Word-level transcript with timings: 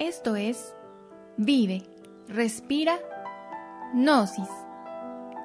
Esto 0.00 0.34
es 0.34 0.74
Vive, 1.36 1.82
Respira, 2.26 2.98
Gnosis. 3.92 4.48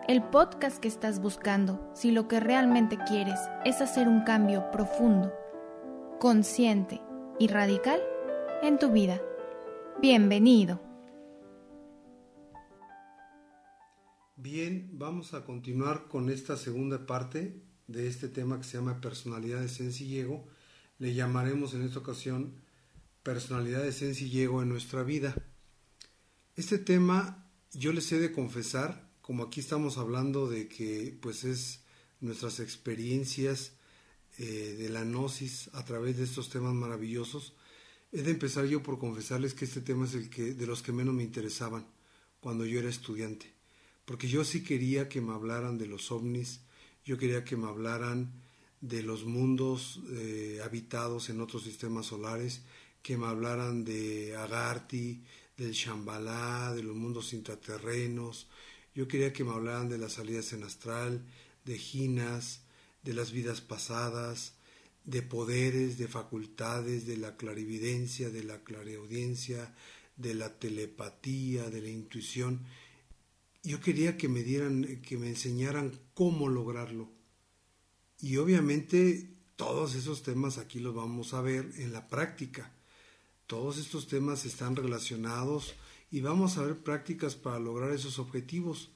El 0.07 0.23
podcast 0.23 0.77
que 0.77 0.87
estás 0.87 1.19
buscando 1.19 1.91
si 1.93 2.11
lo 2.11 2.29
que 2.29 2.39
realmente 2.39 2.97
quieres 3.05 3.37
es 3.65 3.81
hacer 3.81 4.07
un 4.07 4.23
cambio 4.23 4.71
profundo, 4.71 5.33
consciente 6.21 7.01
y 7.37 7.49
radical 7.49 7.99
en 8.63 8.79
tu 8.79 8.93
vida. 8.93 9.21
Bienvenido. 10.01 10.79
Bien, 14.37 14.89
vamos 14.93 15.33
a 15.33 15.43
continuar 15.43 16.07
con 16.07 16.29
esta 16.29 16.55
segunda 16.55 17.05
parte 17.05 17.61
de 17.87 18.07
este 18.07 18.29
tema 18.29 18.57
que 18.57 18.63
se 18.63 18.77
llama 18.77 19.01
personalidad, 19.01 19.61
esencia 19.61 20.05
y 20.05 20.17
ego. 20.17 20.47
Le 20.97 21.13
llamaremos 21.13 21.73
en 21.73 21.81
esta 21.81 21.99
ocasión 21.99 22.63
personalidad, 23.25 23.83
esencia 23.87 24.27
y 24.27 24.41
ego 24.41 24.61
en 24.61 24.69
nuestra 24.69 25.01
vida. 25.01 25.35
Este 26.55 26.77
tema 26.77 27.49
yo 27.73 27.91
les 27.91 28.11
he 28.11 28.19
de 28.19 28.31
confesar, 28.31 29.09
como 29.21 29.43
aquí 29.43 29.61
estamos 29.61 29.97
hablando 29.97 30.47
de 30.47 30.67
que 30.67 31.17
pues 31.21 31.43
es 31.43 31.81
nuestras 32.21 32.59
experiencias 32.59 33.73
eh, 34.37 34.75
de 34.77 34.89
la 34.89 35.03
gnosis 35.03 35.71
a 35.73 35.83
través 35.83 36.17
de 36.17 36.23
estos 36.23 36.51
temas 36.51 36.75
maravillosos, 36.75 37.55
he 38.11 38.21
de 38.21 38.29
empezar 38.29 38.65
yo 38.65 38.83
por 38.83 38.99
confesarles 38.99 39.55
que 39.55 39.65
este 39.65 39.81
tema 39.81 40.05
es 40.05 40.13
el 40.13 40.29
que 40.29 40.53
de 40.53 40.67
los 40.67 40.83
que 40.83 40.91
menos 40.91 41.15
me 41.15 41.23
interesaban 41.23 41.87
cuando 42.39 42.63
yo 42.63 42.77
era 42.77 42.89
estudiante, 42.89 43.51
porque 44.05 44.27
yo 44.27 44.45
sí 44.45 44.63
quería 44.63 45.09
que 45.09 45.19
me 45.19 45.33
hablaran 45.33 45.79
de 45.79 45.87
los 45.87 46.11
ovnis, 46.11 46.61
yo 47.03 47.17
quería 47.17 47.43
que 47.43 47.57
me 47.57 47.67
hablaran 47.67 48.31
de 48.81 49.01
los 49.01 49.25
mundos 49.25 49.99
eh, 50.11 50.61
habitados 50.63 51.29
en 51.29 51.41
otros 51.41 51.63
sistemas 51.63 52.05
solares, 52.05 52.61
que 53.05 53.17
me 53.17 53.27
hablaran 53.27 53.85
de 53.85 54.35
Agarti, 54.35 55.21
del 55.55 55.73
Shambhala, 55.73 56.73
de 56.73 56.81
los 56.81 56.95
mundos 56.95 57.33
intraterrenos. 57.33 58.47
Yo 58.95 59.07
quería 59.07 59.31
que 59.31 59.43
me 59.43 59.51
hablaran 59.51 59.89
de 59.89 59.99
las 59.99 60.13
salidas 60.13 60.53
en 60.53 60.63
astral, 60.63 61.23
de 61.65 61.77
ginas, 61.77 62.61
de 63.03 63.13
las 63.13 63.31
vidas 63.31 63.61
pasadas, 63.61 64.55
de 65.03 65.21
poderes, 65.21 65.99
de 65.99 66.07
facultades, 66.07 67.05
de 67.05 67.17
la 67.17 67.37
clarividencia, 67.37 68.31
de 68.31 68.43
la 68.43 68.63
clareaudiencia, 68.63 69.75
de 70.17 70.33
la 70.33 70.57
telepatía, 70.57 71.69
de 71.69 71.83
la 71.83 71.89
intuición. 71.89 72.65
Yo 73.61 73.81
quería 73.81 74.17
que 74.17 74.29
me 74.29 74.41
dieran, 74.41 74.99
que 75.03 75.17
me 75.17 75.27
enseñaran 75.27 75.91
cómo 76.15 76.49
lograrlo. 76.49 77.11
Y 78.19 78.37
obviamente 78.37 79.29
todos 79.57 79.93
esos 79.93 80.23
temas 80.23 80.57
aquí 80.57 80.79
los 80.79 80.95
vamos 80.95 81.35
a 81.35 81.41
ver 81.41 81.71
en 81.77 81.93
la 81.93 82.07
práctica. 82.07 82.71
Todos 83.47 83.77
estos 83.77 84.07
temas 84.07 84.45
están 84.45 84.75
relacionados 84.75 85.75
y 86.11 86.21
vamos 86.21 86.57
a 86.57 86.63
ver 86.63 86.77
prácticas 86.77 87.35
para 87.35 87.59
lograr 87.59 87.91
esos 87.91 88.17
objetivos. 88.17 88.89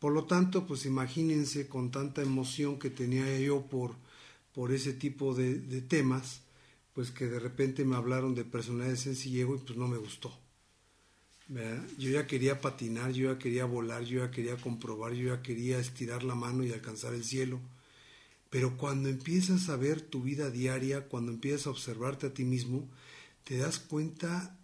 Por 0.00 0.12
lo 0.12 0.24
tanto, 0.24 0.66
pues 0.66 0.86
imagínense 0.86 1.68
con 1.68 1.92
tanta 1.92 2.22
emoción 2.22 2.80
que 2.80 2.90
tenía 2.90 3.38
yo 3.38 3.62
por, 3.62 3.94
por 4.52 4.72
ese 4.72 4.92
tipo 4.92 5.34
de, 5.34 5.54
temas, 5.82 6.40
pues 6.92 7.12
que 7.12 7.26
de 7.26 7.38
repente 7.38 7.84
me 7.84 7.94
hablaron 7.94 8.34
de 8.34 8.44
personalidad 8.44 8.96
sencillo 8.96 9.54
y 9.54 9.58
pues 9.58 9.78
no 9.78 9.86
me 9.86 9.98
gustó. 9.98 10.36
Yo 11.98 12.10
ya 12.10 12.26
quería 12.26 12.60
patinar, 12.60 13.12
yo 13.12 13.32
ya 13.32 13.38
quería 13.38 13.66
volar, 13.66 14.02
yo 14.02 14.24
ya 14.24 14.30
quería 14.32 14.56
comprobar, 14.56 15.12
yo 15.12 15.34
ya 15.34 15.42
quería 15.42 15.78
estirar 15.78 16.24
la 16.24 16.34
mano 16.34 16.64
y 16.64 16.72
alcanzar 16.72 17.14
el 17.14 17.22
cielo. 17.22 17.60
Pero 18.50 18.76
cuando 18.76 19.08
empiezas 19.08 19.68
a 19.68 19.76
ver 19.76 20.00
tu 20.00 20.22
vida 20.22 20.50
diaria, 20.50 21.08
cuando 21.08 21.30
empiezas 21.30 21.66
a 21.66 21.70
observarte 21.70 22.26
a 22.26 22.34
ti 22.34 22.44
mismo, 22.44 22.88
te 23.44 23.58
das 23.58 23.78
cuenta 23.78 24.58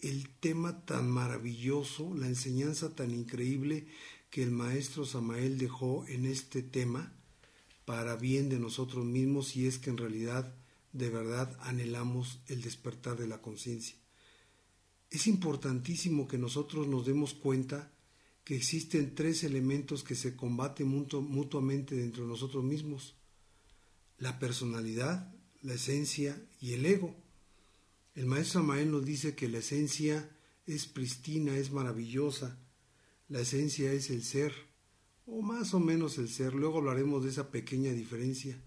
el 0.00 0.28
tema 0.40 0.84
tan 0.84 1.10
maravilloso, 1.10 2.14
la 2.14 2.26
enseñanza 2.26 2.94
tan 2.94 3.10
increíble 3.10 3.88
que 4.30 4.42
el 4.42 4.50
maestro 4.50 5.04
Samael 5.04 5.58
dejó 5.58 6.06
en 6.06 6.26
este 6.26 6.62
tema 6.62 7.12
para 7.84 8.16
bien 8.16 8.48
de 8.48 8.58
nosotros 8.58 9.04
mismos 9.04 9.56
y 9.56 9.66
es 9.66 9.78
que 9.78 9.90
en 9.90 9.96
realidad 9.96 10.54
de 10.92 11.10
verdad 11.10 11.56
anhelamos 11.60 12.40
el 12.46 12.62
despertar 12.62 13.18
de 13.18 13.26
la 13.26 13.40
conciencia. 13.40 13.96
Es 15.10 15.26
importantísimo 15.26 16.28
que 16.28 16.38
nosotros 16.38 16.86
nos 16.86 17.06
demos 17.06 17.34
cuenta 17.34 17.90
que 18.44 18.56
existen 18.56 19.14
tres 19.14 19.44
elementos 19.44 20.04
que 20.04 20.14
se 20.14 20.36
combaten 20.36 20.88
mutuamente 20.88 21.94
dentro 21.94 22.24
de 22.24 22.30
nosotros 22.30 22.64
mismos. 22.64 23.14
La 24.18 24.38
personalidad, 24.38 25.34
la 25.62 25.74
esencia 25.74 26.42
y 26.60 26.72
el 26.72 26.86
ego. 26.86 27.14
El 28.18 28.26
maestro 28.26 28.62
Amael 28.62 28.90
nos 28.90 29.04
dice 29.04 29.36
que 29.36 29.46
la 29.46 29.58
esencia 29.58 30.28
es 30.66 30.86
pristina, 30.86 31.56
es 31.56 31.70
maravillosa. 31.70 32.58
La 33.28 33.42
esencia 33.42 33.92
es 33.92 34.10
el 34.10 34.24
ser, 34.24 34.52
o 35.24 35.40
más 35.40 35.72
o 35.72 35.78
menos 35.78 36.18
el 36.18 36.28
ser. 36.28 36.52
Luego 36.52 36.78
hablaremos 36.78 37.22
de 37.22 37.30
esa 37.30 37.52
pequeña 37.52 37.92
diferencia. 37.92 38.60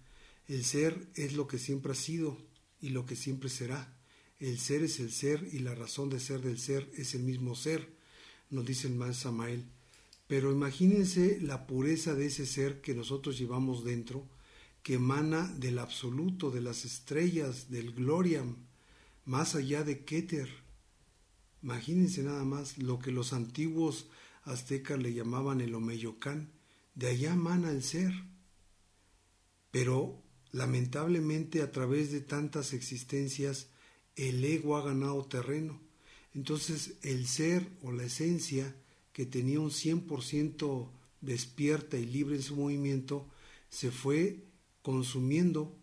El 0.47 0.63
ser 0.63 1.05
es 1.15 1.33
lo 1.33 1.49
que 1.49 1.57
siempre 1.57 1.91
ha 1.91 1.95
sido 1.95 2.37
y 2.79 2.91
lo 2.91 3.05
que 3.05 3.17
siempre 3.17 3.49
será. 3.49 3.93
El 4.39 4.57
ser 4.57 4.83
es 4.83 5.01
el 5.01 5.11
ser 5.11 5.45
y 5.51 5.59
la 5.59 5.75
razón 5.75 6.09
de 6.09 6.21
ser 6.21 6.39
del 6.39 6.57
ser 6.57 6.89
es 6.95 7.13
el 7.13 7.23
mismo 7.23 7.53
ser, 7.53 7.89
nos 8.51 8.65
dice 8.65 8.87
el 8.87 8.95
maestro 8.95 9.31
Samael. 9.31 9.65
Pero 10.27 10.49
imagínense 10.53 11.41
la 11.41 11.67
pureza 11.67 12.15
de 12.15 12.27
ese 12.27 12.45
ser 12.45 12.79
que 12.79 12.95
nosotros 12.95 13.37
llevamos 13.37 13.83
dentro, 13.83 14.29
que 14.81 14.93
emana 14.93 15.53
del 15.57 15.79
absoluto, 15.79 16.51
de 16.51 16.61
las 16.61 16.85
estrellas, 16.85 17.69
del 17.69 17.91
gloriam, 17.91 18.70
más 19.31 19.55
allá 19.55 19.85
de 19.85 20.03
Keter. 20.03 20.49
Imagínense 21.63 22.21
nada 22.21 22.43
más 22.43 22.77
lo 22.77 22.99
que 22.99 23.13
los 23.13 23.31
antiguos 23.31 24.09
aztecas 24.43 24.99
le 24.99 25.13
llamaban 25.13 25.61
el 25.61 25.73
Omeyocán, 25.73 26.51
de 26.95 27.07
allá 27.07 27.33
mana 27.37 27.71
el 27.71 27.81
ser. 27.81 28.11
Pero 29.71 30.21
lamentablemente 30.51 31.61
a 31.61 31.71
través 31.71 32.11
de 32.11 32.19
tantas 32.19 32.73
existencias 32.73 33.69
el 34.17 34.43
ego 34.43 34.75
ha 34.75 34.83
ganado 34.83 35.23
terreno. 35.23 35.79
Entonces 36.33 36.95
el 37.01 37.25
ser 37.25 37.71
o 37.83 37.93
la 37.93 38.03
esencia 38.03 38.75
que 39.13 39.25
tenía 39.25 39.61
un 39.61 39.71
100% 39.71 40.89
despierta 41.21 41.97
y 41.97 42.05
libre 42.05 42.35
en 42.35 42.43
su 42.43 42.57
movimiento 42.57 43.29
se 43.69 43.91
fue 43.91 44.43
consumiendo 44.81 45.80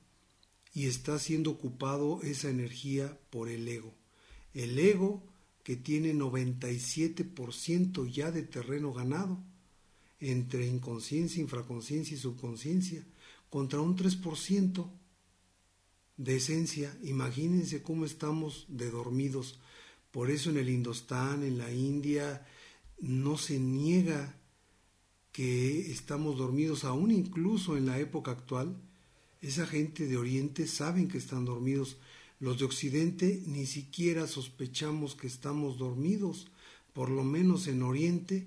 y 0.75 0.87
está 0.87 1.19
siendo 1.19 1.51
ocupado 1.51 2.21
esa 2.23 2.51
energía 2.51 3.19
por 3.31 3.49
el 3.49 3.67
ego. 3.69 3.95
El 4.55 4.79
ego 4.79 5.23
que 5.63 5.77
tiene 5.77 6.15
97% 6.15 8.11
ya 8.11 8.31
de 8.31 8.43
terreno 8.43 8.93
ganado 8.93 9.39
entre 10.21 10.67
inconsciencia, 10.67 11.43
infraconciencia 11.43 12.15
y 12.15 12.19
subconsciencia, 12.19 13.05
contra 13.51 13.81
un 13.81 13.97
3% 13.97 14.91
de 16.17 16.37
esencia. 16.37 16.97
Imagínense 17.03 17.83
cómo 17.83 18.05
estamos 18.05 18.67
de 18.69 18.91
dormidos. 18.91 19.61
Por 20.11 20.31
eso 20.31 20.51
en 20.51 20.57
el 20.57 20.69
Indostán, 20.69 21.43
en 21.45 21.59
la 21.59 21.73
India, 21.73 22.47
no 23.01 23.39
se 23.39 23.59
niega 23.59 24.37
que 25.33 25.93
estamos 25.93 26.37
dormidos, 26.37 26.85
aún 26.85 27.13
incluso 27.13 27.77
en 27.77 27.87
la 27.87 28.01
época 28.01 28.33
actual, 28.33 28.77
esa 29.41 29.67
gente 29.67 30.07
de 30.07 30.17
Oriente 30.17 30.67
saben 30.67 31.09
que 31.09 31.19
están 31.19 31.45
dormidos. 31.45 31.99
Los 32.41 32.59
de 32.59 32.65
Occidente 32.65 33.43
ni 33.47 33.67
siquiera 33.67 34.27
sospechamos 34.27 35.15
que 35.15 35.27
estamos 35.27 35.79
dormidos. 35.79 36.49
Por 36.93 37.11
lo 37.11 37.25
menos 37.25 37.67
en 37.67 37.83
Oriente 37.83 38.47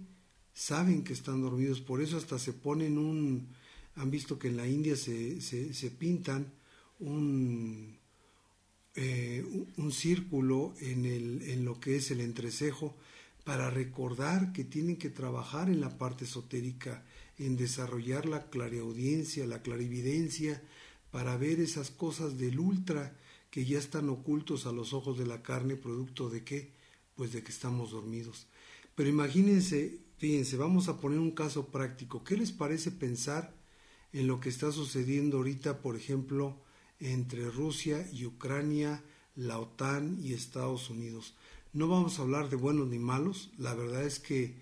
saben 0.53 1.03
que 1.03 1.13
están 1.13 1.41
dormidos. 1.41 1.81
Por 1.81 2.01
eso 2.01 2.17
hasta 2.17 2.39
se 2.39 2.53
ponen 2.53 2.97
un... 2.97 3.47
Han 3.95 4.09
visto 4.09 4.39
que 4.39 4.47
en 4.47 4.57
la 4.57 4.67
India 4.67 4.95
se, 4.95 5.41
se, 5.41 5.91
pintan 5.91 6.53
un, 6.99 7.97
eh, 8.95 9.45
un 9.75 9.91
círculo 9.91 10.73
en, 10.79 11.05
el, 11.05 11.41
en 11.41 11.65
lo 11.65 11.79
que 11.79 11.97
es 11.97 12.09
el 12.09 12.21
entrecejo 12.21 12.95
para 13.43 13.69
recordar 13.69 14.53
que 14.53 14.63
tienen 14.63 14.95
que 14.95 15.09
trabajar 15.09 15.69
en 15.69 15.81
la 15.81 15.97
parte 15.97 16.25
esotérica, 16.25 17.03
en 17.37 17.57
desarrollar 17.57 18.25
la 18.25 18.49
clareaudiencia, 18.49 19.45
la 19.45 19.61
clarividencia, 19.61 20.61
para 21.11 21.37
ver 21.37 21.59
esas 21.59 21.91
cosas 21.91 22.37
del 22.37 22.59
ultra 22.59 23.15
que 23.49 23.65
ya 23.65 23.77
están 23.77 24.09
ocultos 24.09 24.65
a 24.65 24.71
los 24.71 24.93
ojos 24.93 25.17
de 25.17 25.27
la 25.27 25.43
carne, 25.43 25.75
producto 25.75 26.29
de 26.29 26.43
qué? 26.43 26.71
Pues 27.15 27.33
de 27.33 27.43
que 27.43 27.51
estamos 27.51 27.91
dormidos. 27.91 28.47
Pero 28.95 29.09
imagínense, 29.09 29.99
fíjense, 30.17 30.55
vamos 30.55 30.87
a 30.87 30.99
poner 30.99 31.19
un 31.19 31.31
caso 31.31 31.67
práctico. 31.67 32.23
¿Qué 32.23 32.37
les 32.37 32.51
parece 32.53 32.91
pensar 32.91 33.53
en 34.13 34.27
lo 34.27 34.39
que 34.39 34.49
está 34.49 34.71
sucediendo 34.71 35.37
ahorita, 35.37 35.81
por 35.81 35.97
ejemplo, 35.97 36.61
entre 36.99 37.49
Rusia 37.49 38.07
y 38.13 38.25
Ucrania, 38.25 39.03
la 39.35 39.59
OTAN 39.59 40.17
y 40.23 40.33
Estados 40.33 40.89
Unidos? 40.89 41.35
No 41.73 41.87
vamos 41.87 42.19
a 42.19 42.21
hablar 42.21 42.49
de 42.49 42.55
buenos 42.55 42.87
ni 42.87 42.99
malos, 42.99 43.51
la 43.57 43.73
verdad 43.73 44.03
es 44.03 44.19
que 44.19 44.55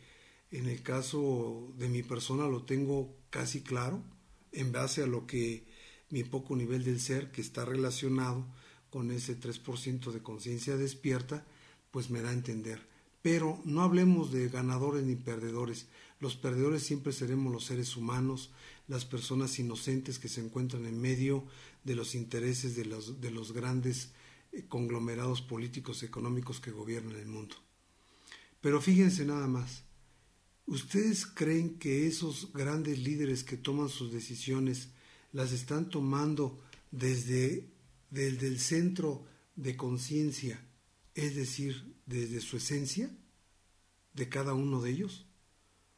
en 0.52 0.68
el 0.68 0.81
caso 0.81 1.72
de 1.78 1.90
mi 1.90 2.02
persona 2.02 2.48
lo 2.48 2.63
tengo 2.63 3.16
casi 3.30 3.62
claro, 3.62 4.04
en 4.52 4.72
base 4.72 5.04
a 5.04 5.07
lo 5.07 5.28
que 5.28 5.63
mi 6.09 6.23
poco 6.23 6.56
nivel 6.56 6.83
del 6.83 7.00
ser, 7.00 7.31
que 7.31 7.41
está 7.41 7.65
relacionado 7.65 8.45
con 8.89 9.11
ese 9.11 9.39
3% 9.39 10.11
de 10.11 10.23
conciencia 10.23 10.77
despierta, 10.77 11.45
pues 11.91 12.09
me 12.09 12.21
da 12.21 12.29
a 12.29 12.33
entender. 12.33 12.88
Pero 13.21 13.61
no 13.65 13.81
hablemos 13.83 14.31
de 14.31 14.50
ganadores 14.50 15.03
ni 15.03 15.15
perdedores. 15.15 15.88
Los 16.19 16.35
perdedores 16.35 16.83
siempre 16.83 17.13
seremos 17.13 17.51
los 17.51 17.65
seres 17.65 17.95
humanos, 17.95 18.51
las 18.88 19.06
personas 19.06 19.59
inocentes 19.59 20.19
que 20.19 20.29
se 20.29 20.41
encuentran 20.41 20.85
en 20.85 21.00
medio 21.00 21.45
de 21.83 21.95
los 21.95 22.15
intereses 22.15 22.75
de 22.75 22.85
los, 22.85 23.21
de 23.21 23.31
los 23.31 23.51
grandes 23.51 24.11
eh, 24.51 24.65
conglomerados 24.67 25.41
políticos 25.41 26.03
económicos 26.03 26.59
que 26.59 26.71
gobiernan 26.71 27.15
el 27.15 27.27
mundo. 27.27 27.56
Pero 28.61 28.81
fíjense 28.81 29.25
nada 29.25 29.47
más, 29.47 29.83
¿ustedes 30.65 31.25
creen 31.25 31.77
que 31.77 32.07
esos 32.07 32.51
grandes 32.51 33.00
líderes 33.00 33.44
que 33.44 33.57
toman 33.57 33.89
sus 33.89 34.11
decisiones 34.11 34.89
las 35.31 35.52
están 35.52 35.90
tomando 35.90 36.62
desde, 36.92 37.70
desde 38.10 38.48
el 38.48 38.60
centro 38.60 39.26
de 39.56 39.76
conciencia, 39.76 40.60
es 41.16 41.36
decir, 41.36 41.96
desde 42.06 42.42
su 42.42 42.58
esencia 42.58 43.10
de 44.14 44.30
cada 44.30 44.54
uno 44.54 44.81
de 44.81 44.92
ellos? 44.92 45.26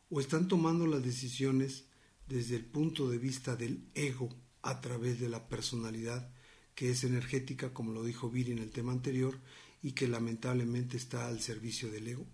¿O 0.10 0.20
están 0.20 0.48
tomando 0.48 0.88
las 0.88 1.04
decisiones 1.04 1.86
desde 2.28 2.56
el 2.56 2.66
punto 2.66 3.10
de 3.10 3.18
vista 3.18 3.56
del 3.56 3.90
ego 3.94 4.30
a 4.62 4.82
través 4.82 5.20
de 5.20 5.30
la 5.30 5.48
personalidad 5.48 6.34
que 6.76 6.92
es 6.92 7.04
energética, 7.04 7.74
como 7.74 7.92
lo 7.92 8.04
dijo 8.04 8.30
Viri 8.30 8.52
en 8.52 8.60
el 8.60 8.72
tema 8.72 8.92
anterior, 8.92 9.40
y 9.82 9.94
que 9.94 10.08
lamentablemente 10.08 10.98
está 10.98 11.28
al 11.28 11.42
servicio 11.42 11.92
del 11.92 12.08
ego? 12.08 12.28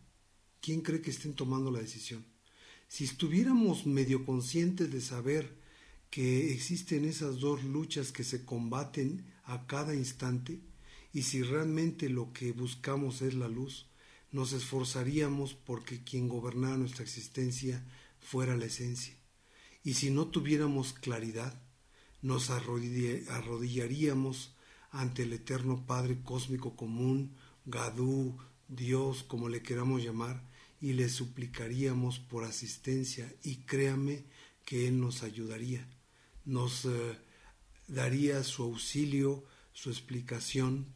¿Quién 0.62 0.82
cree 0.82 1.02
que 1.02 1.12
estén 1.12 1.34
tomando 1.34 1.72
la 1.72 1.80
decisión? 1.80 2.26
Si 2.88 3.04
estuviéramos 3.04 3.86
medio 3.86 4.26
conscientes 4.26 4.92
de 4.92 5.02
saber 5.02 5.57
que 6.10 6.54
existen 6.54 7.06
esas 7.06 7.40
dos 7.40 7.64
luchas 7.64 8.12
que 8.12 8.24
se 8.24 8.46
combaten 8.46 9.26
a 9.44 9.68
cada 9.68 9.94
instante, 9.94 10.62
y 11.14 11.24
si 11.24 11.42
realmente 11.42 12.10
lo 12.10 12.34
que 12.34 12.52
buscamos 12.52 13.22
es 13.22 13.34
la 13.34 13.48
luz, 13.48 13.88
nos 14.32 14.54
esforzaríamos 14.54 15.54
porque 15.54 16.04
quien 16.04 16.28
gobernara 16.28 16.78
nuestra 16.78 17.04
existencia 17.04 17.84
fuera 18.20 18.58
la 18.58 18.66
esencia. 18.66 19.16
Y 19.84 19.94
si 19.94 20.10
no 20.10 20.28
tuviéramos 20.28 20.94
claridad, 20.94 21.62
nos 22.22 22.50
arrodillaríamos 22.50 24.56
ante 24.92 25.24
el 25.24 25.34
eterno 25.34 25.86
Padre 25.86 26.20
cósmico 26.24 26.76
común, 26.76 27.36
Gadú, 27.66 28.38
Dios, 28.68 29.24
como 29.24 29.50
le 29.50 29.62
queramos 29.62 30.04
llamar, 30.04 30.44
y 30.82 30.94
le 30.94 31.10
suplicaríamos 31.10 32.20
por 32.20 32.44
asistencia 32.44 33.34
y 33.44 33.58
créame 33.58 34.26
que 34.66 34.88
Él 34.88 35.00
nos 35.00 35.24
ayudaría, 35.24 35.88
nos 36.48 36.86
eh, 36.86 37.20
daría 37.88 38.42
su 38.44 38.64
auxilio, 38.64 39.44
su 39.74 39.90
explicación 39.90 40.96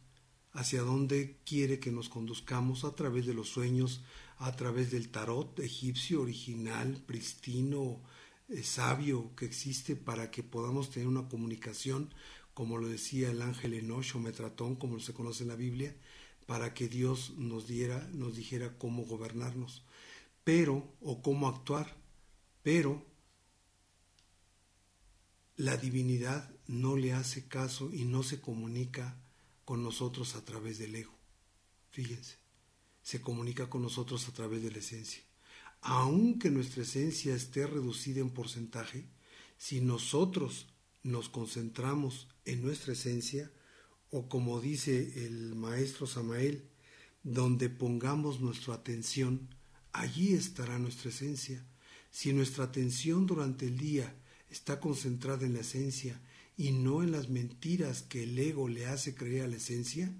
hacia 0.52 0.80
dónde 0.82 1.38
quiere 1.44 1.78
que 1.78 1.92
nos 1.92 2.08
conduzcamos 2.08 2.84
a 2.84 2.94
través 2.94 3.26
de 3.26 3.34
los 3.34 3.48
sueños, 3.48 4.02
a 4.38 4.56
través 4.56 4.90
del 4.90 5.10
tarot 5.10 5.58
egipcio 5.60 6.22
original, 6.22 7.02
pristino, 7.06 8.02
eh, 8.48 8.62
sabio 8.62 9.36
que 9.36 9.44
existe 9.44 9.94
para 9.94 10.30
que 10.30 10.42
podamos 10.42 10.90
tener 10.90 11.06
una 11.06 11.28
comunicación, 11.28 12.14
como 12.54 12.78
lo 12.78 12.88
decía 12.88 13.30
el 13.30 13.42
ángel 13.42 13.74
Enoch 13.74 14.14
o 14.14 14.18
Metratón, 14.20 14.76
como 14.76 15.00
se 15.00 15.12
conoce 15.12 15.42
en 15.42 15.50
la 15.50 15.56
Biblia, 15.56 15.94
para 16.46 16.72
que 16.72 16.88
Dios 16.88 17.34
nos 17.36 17.66
diera, 17.66 18.08
nos 18.14 18.36
dijera 18.36 18.78
cómo 18.78 19.04
gobernarnos, 19.04 19.84
pero, 20.44 20.94
o 21.00 21.22
cómo 21.22 21.46
actuar, 21.46 21.96
pero 22.62 23.11
la 25.56 25.76
divinidad 25.76 26.50
no 26.66 26.96
le 26.96 27.12
hace 27.12 27.46
caso 27.46 27.90
y 27.92 28.04
no 28.04 28.22
se 28.22 28.40
comunica 28.40 29.16
con 29.64 29.82
nosotros 29.82 30.34
a 30.34 30.44
través 30.44 30.78
del 30.78 30.94
ego. 30.94 31.14
Fíjense, 31.90 32.36
se 33.02 33.20
comunica 33.20 33.68
con 33.68 33.82
nosotros 33.82 34.28
a 34.28 34.32
través 34.32 34.62
de 34.62 34.70
la 34.70 34.78
esencia. 34.78 35.22
Aunque 35.82 36.50
nuestra 36.50 36.82
esencia 36.82 37.34
esté 37.34 37.66
reducida 37.66 38.20
en 38.20 38.30
porcentaje, 38.30 39.08
si 39.58 39.80
nosotros 39.80 40.68
nos 41.02 41.28
concentramos 41.28 42.28
en 42.44 42.62
nuestra 42.62 42.92
esencia, 42.92 43.50
o 44.10 44.28
como 44.28 44.60
dice 44.60 45.26
el 45.26 45.54
maestro 45.54 46.06
Samael, 46.06 46.68
donde 47.22 47.68
pongamos 47.68 48.40
nuestra 48.40 48.74
atención, 48.74 49.48
allí 49.92 50.34
estará 50.34 50.78
nuestra 50.78 51.10
esencia. 51.10 51.64
Si 52.10 52.32
nuestra 52.32 52.64
atención 52.64 53.26
durante 53.26 53.66
el 53.66 53.78
día 53.78 54.14
está 54.52 54.80
concentrada 54.80 55.46
en 55.46 55.54
la 55.54 55.60
esencia 55.60 56.20
y 56.56 56.72
no 56.72 57.02
en 57.02 57.10
las 57.10 57.30
mentiras 57.30 58.02
que 58.02 58.24
el 58.24 58.38
ego 58.38 58.68
le 58.68 58.86
hace 58.86 59.14
creer 59.14 59.44
a 59.44 59.48
la 59.48 59.56
esencia, 59.56 60.14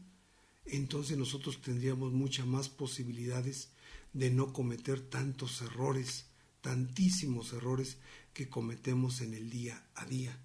entonces 0.65 1.19
nosotros 1.19 1.61
tendríamos 1.61 2.13
muchas 2.13 2.47
más 2.47 2.71
posibilidades 2.71 3.69
de 4.15 4.31
no 4.31 4.55
cometer 4.55 5.01
tantos 5.01 5.61
errores, 5.61 6.27
tantísimos 6.63 7.53
errores 7.53 7.99
que 8.33 8.49
cometemos 8.49 9.21
en 9.21 9.35
el 9.35 9.51
día 9.51 9.87
a 9.95 10.07
día. 10.07 10.39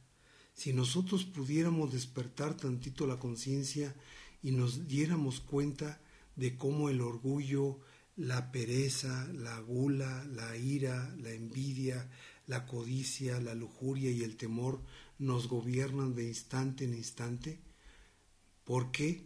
Si 0.54 0.74
nosotros 0.74 1.24
pudiéramos 1.24 1.94
despertar 1.94 2.58
tantito 2.58 3.08
la 3.08 3.20
conciencia 3.20 3.96
y 4.44 4.52
nos 4.52 4.88
diéramos 4.88 5.40
cuenta 5.40 6.02
de 6.36 6.58
cómo 6.58 6.90
el 6.90 7.00
orgullo, 7.00 7.80
la 8.18 8.52
pereza, 8.52 9.28
la 9.34 9.60
gula, 9.60 10.26
la 10.26 10.58
ira, 10.58 11.16
la 11.22 11.32
envidia, 11.32 12.10
la 12.48 12.66
codicia, 12.66 13.40
la 13.40 13.54
lujuria 13.54 14.10
y 14.10 14.24
el 14.24 14.38
temor 14.38 14.82
nos 15.20 15.48
gobiernan 15.48 16.16
de 16.16 16.26
instante 16.26 16.86
en 16.86 16.94
instante. 16.94 17.60
¿Por 18.64 18.92
qué? 18.92 19.24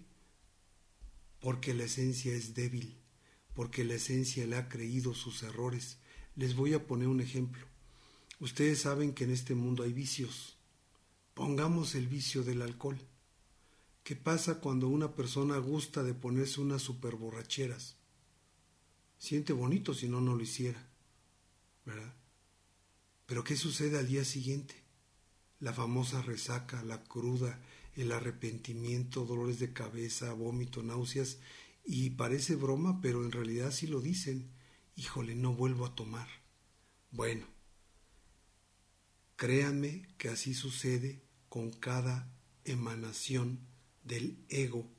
Porque 1.39 1.73
la 1.73 1.85
esencia 1.85 2.33
es 2.33 2.53
débil, 2.53 2.97
porque 3.53 3.83
la 3.85 3.93
esencia 3.93 4.45
le 4.45 4.57
ha 4.57 4.67
creído 4.67 5.13
sus 5.13 5.43
errores. 5.43 5.97
Les 6.35 6.55
voy 6.55 6.73
a 6.73 6.85
poner 6.85 7.07
un 7.07 7.21
ejemplo. 7.21 7.65
Ustedes 8.39 8.81
saben 8.81 9.13
que 9.13 9.23
en 9.23 9.31
este 9.31 9.55
mundo 9.55 9.83
hay 9.83 9.93
vicios, 9.93 10.57
Pongamos 11.33 11.95
el 11.95 12.07
vicio 12.07 12.43
del 12.43 12.61
alcohol. 12.61 12.99
¿Qué 14.03 14.15
pasa 14.15 14.59
cuando 14.59 14.89
una 14.89 15.15
persona 15.15 15.57
gusta 15.57 16.03
de 16.03 16.13
ponerse 16.13 16.59
unas 16.59 16.81
super 16.81 17.15
borracheras? 17.15 17.95
Siente 19.17 19.53
bonito 19.53 19.93
si 19.93 20.09
no, 20.09 20.19
no 20.19 20.35
lo 20.35 20.43
hiciera, 20.43 20.85
¿verdad? 21.85 22.13
Pero 23.31 23.45
¿qué 23.45 23.55
sucede 23.55 23.97
al 23.97 24.09
día 24.09 24.25
siguiente? 24.25 24.75
La 25.61 25.71
famosa 25.71 26.21
resaca, 26.21 26.83
la 26.83 27.01
cruda, 27.01 27.61
el 27.95 28.11
arrepentimiento, 28.11 29.23
dolores 29.23 29.57
de 29.57 29.71
cabeza, 29.71 30.33
vómito, 30.33 30.83
náuseas, 30.83 31.37
y 31.85 32.09
parece 32.09 32.57
broma, 32.57 32.99
pero 32.99 33.23
en 33.23 33.31
realidad 33.31 33.71
sí 33.71 33.87
lo 33.87 34.01
dicen. 34.01 34.51
Híjole, 34.97 35.33
no 35.35 35.53
vuelvo 35.53 35.85
a 35.85 35.95
tomar. 35.95 36.27
Bueno, 37.11 37.47
Créanme 39.37 40.09
que 40.17 40.27
así 40.27 40.53
sucede 40.53 41.23
con 41.47 41.71
cada 41.71 42.29
emanación 42.65 43.61
del 44.03 44.43
ego 44.49 44.91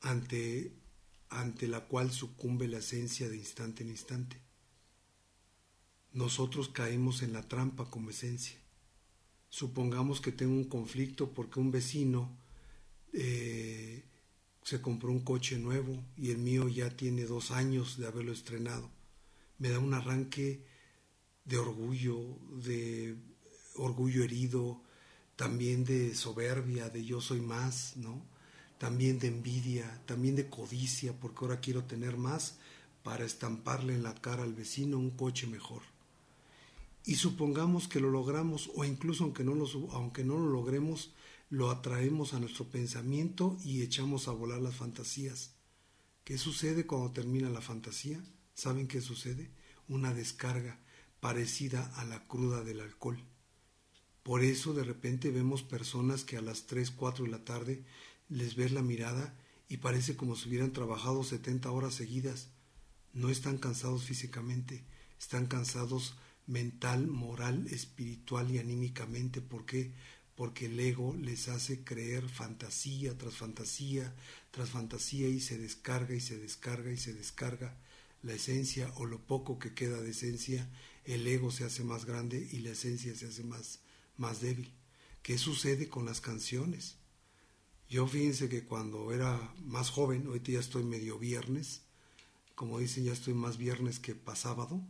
ante, 0.00 0.74
ante 1.28 1.68
la 1.68 1.86
cual 1.86 2.10
sucumbe 2.10 2.66
la 2.66 2.78
esencia 2.78 3.28
de 3.28 3.36
instante 3.36 3.84
en 3.84 3.90
instante. 3.90 4.41
Nosotros 6.14 6.68
caemos 6.68 7.22
en 7.22 7.32
la 7.32 7.48
trampa 7.48 7.88
como 7.88 8.10
esencia. 8.10 8.58
Supongamos 9.48 10.20
que 10.20 10.32
tengo 10.32 10.52
un 10.52 10.64
conflicto 10.64 11.32
porque 11.32 11.60
un 11.60 11.70
vecino 11.70 12.36
eh, 13.12 14.04
se 14.62 14.80
compró 14.80 15.10
un 15.10 15.20
coche 15.20 15.58
nuevo 15.58 16.04
y 16.16 16.30
el 16.30 16.38
mío 16.38 16.68
ya 16.68 16.90
tiene 16.90 17.24
dos 17.24 17.50
años 17.50 17.98
de 17.98 18.06
haberlo 18.06 18.32
estrenado. 18.32 18.90
Me 19.58 19.70
da 19.70 19.78
un 19.78 19.94
arranque 19.94 20.64
de 21.44 21.58
orgullo, 21.58 22.38
de 22.62 23.16
orgullo 23.76 24.22
herido, 24.22 24.82
también 25.36 25.84
de 25.84 26.14
soberbia, 26.14 26.88
de 26.88 27.04
yo 27.04 27.20
soy 27.20 27.40
más, 27.40 27.96
¿no? 27.96 28.24
También 28.78 29.18
de 29.18 29.28
envidia, 29.28 30.02
también 30.06 30.36
de 30.36 30.48
codicia, 30.48 31.18
porque 31.18 31.38
ahora 31.40 31.60
quiero 31.60 31.84
tener 31.84 32.16
más 32.16 32.58
para 33.02 33.24
estamparle 33.24 33.94
en 33.94 34.02
la 34.02 34.14
cara 34.14 34.42
al 34.42 34.54
vecino 34.54 34.98
un 34.98 35.10
coche 35.10 35.46
mejor. 35.46 35.91
Y 37.04 37.16
supongamos 37.16 37.88
que 37.88 38.00
lo 38.00 38.10
logramos, 38.10 38.70
o 38.74 38.84
incluso 38.84 39.24
aunque 39.24 39.44
no 39.44 39.54
lo, 39.54 39.66
aunque 39.92 40.24
no 40.24 40.38
lo 40.38 40.48
logremos, 40.48 41.12
lo 41.50 41.70
atraemos 41.70 42.32
a 42.32 42.40
nuestro 42.40 42.66
pensamiento 42.66 43.58
y 43.64 43.82
echamos 43.82 44.28
a 44.28 44.32
volar 44.32 44.60
las 44.60 44.76
fantasías. 44.76 45.54
¿Qué 46.24 46.38
sucede 46.38 46.86
cuando 46.86 47.10
termina 47.10 47.50
la 47.50 47.60
fantasía? 47.60 48.22
¿Saben 48.54 48.86
qué 48.86 49.00
sucede? 49.00 49.50
Una 49.88 50.14
descarga 50.14 50.78
parecida 51.20 51.92
a 51.96 52.04
la 52.04 52.26
cruda 52.26 52.62
del 52.62 52.80
alcohol. 52.80 53.18
Por 54.22 54.44
eso 54.44 54.72
de 54.72 54.84
repente 54.84 55.30
vemos 55.30 55.62
personas 55.62 56.24
que 56.24 56.36
a 56.36 56.40
las 56.40 56.66
3, 56.66 56.92
4 56.92 57.24
de 57.24 57.30
la 57.30 57.44
tarde 57.44 57.84
les 58.28 58.54
ves 58.54 58.72
la 58.72 58.82
mirada 58.82 59.36
y 59.68 59.78
parece 59.78 60.16
como 60.16 60.36
si 60.36 60.48
hubieran 60.48 60.72
trabajado 60.72 61.24
70 61.24 61.70
horas 61.70 61.94
seguidas. 61.94 62.50
No 63.12 63.30
están 63.30 63.58
cansados 63.58 64.04
físicamente, 64.04 64.84
están 65.18 65.46
cansados 65.46 66.14
mental, 66.46 67.06
moral, 67.06 67.66
espiritual 67.68 68.50
y 68.50 68.58
anímicamente. 68.58 69.40
¿Por 69.40 69.66
qué? 69.66 69.92
porque 70.34 70.66
el 70.66 70.80
ego 70.80 71.14
les 71.14 71.48
hace 71.48 71.84
creer 71.84 72.28
fantasía 72.28 73.16
tras 73.18 73.34
fantasía 73.34 74.14
tras 74.50 74.70
fantasía 74.70 75.28
y 75.28 75.40
se 75.40 75.58
descarga 75.58 76.14
y 76.14 76.20
se 76.20 76.38
descarga 76.38 76.90
y 76.90 76.96
se 76.96 77.14
descarga 77.14 77.76
la 78.22 78.34
esencia 78.34 78.92
o 78.96 79.04
lo 79.04 79.18
poco 79.18 79.58
que 79.58 79.74
queda 79.74 80.00
de 80.00 80.10
esencia, 80.10 80.70
el 81.04 81.26
ego 81.26 81.50
se 81.50 81.64
hace 81.64 81.82
más 81.82 82.04
grande 82.04 82.48
y 82.52 82.58
la 82.58 82.70
esencia 82.70 83.14
se 83.14 83.26
hace 83.26 83.42
más, 83.42 83.80
más 84.16 84.40
débil. 84.40 84.72
¿Qué 85.22 85.38
sucede 85.38 85.88
con 85.88 86.04
las 86.04 86.20
canciones? 86.20 86.96
Yo 87.88 88.06
fíjense 88.06 88.48
que 88.48 88.64
cuando 88.64 89.12
era 89.12 89.54
más 89.64 89.90
joven, 89.90 90.26
ahorita 90.26 90.52
ya 90.52 90.60
estoy 90.60 90.84
medio 90.84 91.18
viernes, 91.18 91.82
como 92.54 92.78
dicen, 92.78 93.04
ya 93.04 93.12
estoy 93.12 93.34
más 93.34 93.58
viernes 93.58 93.98
que 93.98 94.14
pasábado, 94.14 94.82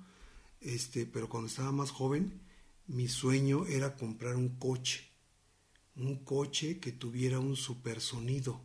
este, 0.62 1.06
pero 1.06 1.28
cuando 1.28 1.48
estaba 1.48 1.72
más 1.72 1.90
joven, 1.90 2.40
mi 2.86 3.08
sueño 3.08 3.66
era 3.66 3.96
comprar 3.96 4.36
un 4.36 4.58
coche, 4.58 5.10
un 5.96 6.24
coche 6.24 6.78
que 6.78 6.92
tuviera 6.92 7.38
un 7.38 7.56
supersonido. 7.56 8.60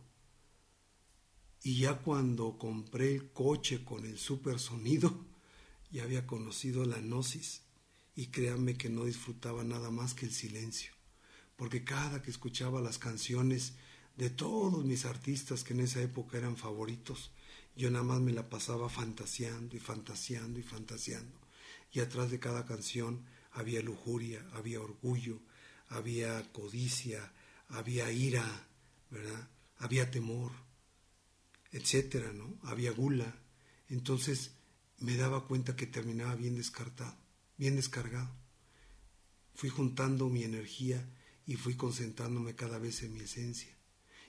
Y 1.62 1.78
ya 1.80 1.98
cuando 1.98 2.56
compré 2.58 3.14
el 3.14 3.32
coche 3.32 3.84
con 3.84 4.04
el 4.04 4.18
supersonido, 4.18 5.26
ya 5.90 6.04
había 6.04 6.26
conocido 6.26 6.84
la 6.84 6.98
gnosis 6.98 7.62
y 8.14 8.26
créanme 8.26 8.76
que 8.76 8.90
no 8.90 9.04
disfrutaba 9.04 9.64
nada 9.64 9.90
más 9.90 10.14
que 10.14 10.26
el 10.26 10.32
silencio, 10.32 10.92
porque 11.56 11.84
cada 11.84 12.22
que 12.22 12.30
escuchaba 12.30 12.80
las 12.80 12.98
canciones 12.98 13.74
de 14.16 14.30
todos 14.30 14.84
mis 14.84 15.04
artistas 15.04 15.62
que 15.62 15.72
en 15.72 15.80
esa 15.80 16.02
época 16.02 16.36
eran 16.36 16.56
favoritos, 16.56 17.30
yo 17.76 17.90
nada 17.90 18.04
más 18.04 18.20
me 18.20 18.32
la 18.32 18.48
pasaba 18.50 18.88
fantaseando 18.88 19.76
y 19.76 19.78
fantaseando 19.78 20.58
y 20.58 20.64
fantaseando. 20.64 21.47
Y 21.90 22.00
atrás 22.00 22.30
de 22.30 22.38
cada 22.38 22.66
canción 22.66 23.24
había 23.50 23.82
lujuria, 23.82 24.46
había 24.52 24.80
orgullo, 24.80 25.40
había 25.88 26.52
codicia, 26.52 27.32
había 27.68 28.10
ira. 28.12 28.68
Había 29.78 30.10
temor, 30.10 30.52
etcétera, 31.70 32.32
¿no? 32.32 32.58
Había 32.62 32.92
gula. 32.92 33.40
Entonces 33.88 34.52
me 34.98 35.16
daba 35.16 35.46
cuenta 35.46 35.76
que 35.76 35.86
terminaba 35.86 36.34
bien 36.34 36.56
descartado, 36.56 37.16
bien 37.56 37.76
descargado. 37.76 38.30
Fui 39.54 39.70
juntando 39.70 40.28
mi 40.28 40.42
energía 40.44 41.08
y 41.46 41.56
fui 41.56 41.76
concentrándome 41.76 42.54
cada 42.54 42.78
vez 42.78 43.02
en 43.02 43.14
mi 43.14 43.20
esencia. 43.20 43.74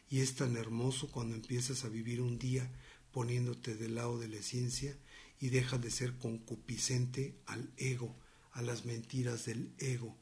Y 0.10 0.22
es 0.22 0.36
tan 0.36 0.56
hermoso 0.56 1.12
cuando 1.12 1.36
empiezas 1.36 1.84
a 1.84 1.90
vivir 1.90 2.22
un 2.22 2.40
día 2.40 2.72
poniéndote 3.12 3.76
del 3.76 3.96
lado 3.96 4.18
de 4.20 4.28
la 4.28 4.38
esencia 4.38 4.96
y 5.40 5.50
dejas 5.50 5.82
de 5.82 5.92
ser 5.92 6.18
concupiscente 6.18 7.40
al 7.46 7.72
ego, 7.78 8.16
a 8.52 8.62
las 8.62 8.86
mentiras 8.86 9.46
del 9.46 9.74
ego. 9.78 10.18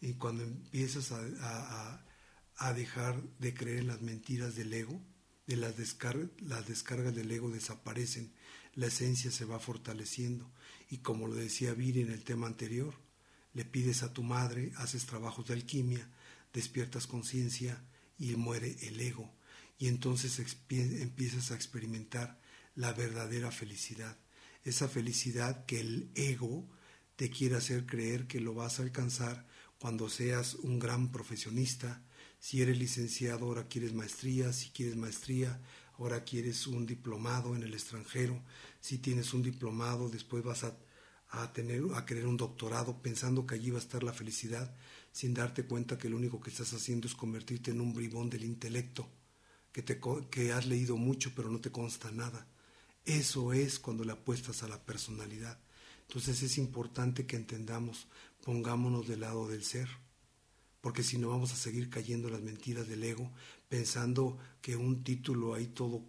Y 0.00 0.14
cuando 0.14 0.44
empiezas 0.44 1.12
a, 1.12 2.04
dejar 2.74 3.22
de 3.38 3.54
creer 3.54 3.78
en 3.78 3.86
las 3.86 4.02
mentiras 4.02 4.54
del 4.54 4.72
ego, 4.72 5.00
de 5.46 5.56
las, 5.56 5.76
descargas, 5.76 6.28
las 6.40 6.66
descargas 6.68 7.14
del 7.14 7.30
ego 7.30 7.50
desaparecen, 7.50 8.32
la 8.74 8.86
esencia 8.86 9.30
se 9.30 9.44
va 9.44 9.58
fortaleciendo. 9.58 10.50
Y 10.90 10.98
como 10.98 11.26
lo 11.26 11.34
decía 11.34 11.72
Viri 11.72 12.02
en 12.02 12.12
el 12.12 12.24
tema 12.24 12.46
anterior, 12.46 12.94
le 13.54 13.64
pides 13.64 14.02
a 14.02 14.12
tu 14.12 14.22
madre, 14.22 14.72
haces 14.76 15.06
trabajos 15.06 15.46
de 15.48 15.54
alquimia, 15.54 16.08
despiertas 16.52 17.06
conciencia 17.06 17.82
y 18.18 18.36
muere 18.36 18.76
el 18.82 19.00
ego. 19.00 19.32
Y 19.78 19.88
entonces 19.88 20.38
empiezas 20.68 21.50
a 21.50 21.54
experimentar 21.54 22.38
la 22.74 22.92
verdadera 22.92 23.50
felicidad. 23.50 24.16
Esa 24.68 24.86
felicidad 24.86 25.64
que 25.64 25.80
el 25.80 26.10
ego 26.14 26.68
te 27.16 27.30
quiere 27.30 27.56
hacer 27.56 27.86
creer 27.86 28.26
que 28.26 28.38
lo 28.38 28.52
vas 28.52 28.78
a 28.78 28.82
alcanzar 28.82 29.46
cuando 29.80 30.10
seas 30.10 30.56
un 30.56 30.78
gran 30.78 31.10
profesionista. 31.10 32.02
Si 32.38 32.60
eres 32.60 32.78
licenciado, 32.78 33.46
ahora 33.46 33.66
quieres 33.66 33.94
maestría. 33.94 34.52
Si 34.52 34.68
quieres 34.68 34.96
maestría, 34.96 35.58
ahora 35.96 36.22
quieres 36.22 36.66
un 36.66 36.84
diplomado 36.84 37.56
en 37.56 37.62
el 37.62 37.72
extranjero. 37.72 38.42
Si 38.78 38.98
tienes 38.98 39.32
un 39.32 39.42
diplomado, 39.42 40.10
después 40.10 40.44
vas 40.44 40.64
a, 40.64 40.76
a, 41.30 41.50
tener, 41.54 41.80
a 41.94 42.04
querer 42.04 42.26
un 42.26 42.36
doctorado 42.36 43.00
pensando 43.00 43.46
que 43.46 43.54
allí 43.54 43.70
va 43.70 43.78
a 43.78 43.80
estar 43.80 44.02
la 44.02 44.12
felicidad, 44.12 44.76
sin 45.12 45.32
darte 45.32 45.64
cuenta 45.64 45.96
que 45.96 46.10
lo 46.10 46.18
único 46.18 46.40
que 46.40 46.50
estás 46.50 46.74
haciendo 46.74 47.08
es 47.08 47.14
convertirte 47.14 47.70
en 47.70 47.80
un 47.80 47.94
bribón 47.94 48.28
del 48.28 48.44
intelecto, 48.44 49.08
que, 49.72 49.80
te, 49.80 49.98
que 50.30 50.52
has 50.52 50.66
leído 50.66 50.98
mucho 50.98 51.32
pero 51.34 51.48
no 51.48 51.58
te 51.58 51.72
consta 51.72 52.12
nada. 52.12 52.46
Eso 53.08 53.54
es 53.54 53.78
cuando 53.78 54.04
le 54.04 54.12
apuestas 54.12 54.62
a 54.62 54.68
la 54.68 54.84
personalidad. 54.84 55.58
Entonces 56.06 56.42
es 56.42 56.58
importante 56.58 57.24
que 57.24 57.36
entendamos, 57.36 58.06
pongámonos 58.44 59.08
del 59.08 59.20
lado 59.20 59.48
del 59.48 59.64
ser, 59.64 59.88
porque 60.82 61.02
si 61.02 61.16
no 61.16 61.30
vamos 61.30 61.54
a 61.54 61.56
seguir 61.56 61.88
cayendo 61.88 62.28
en 62.28 62.34
las 62.34 62.42
mentiras 62.42 62.86
del 62.86 63.02
ego, 63.02 63.32
pensando 63.70 64.36
que 64.60 64.76
un 64.76 65.04
título 65.04 65.54
ahí 65.54 65.68
todo 65.68 66.04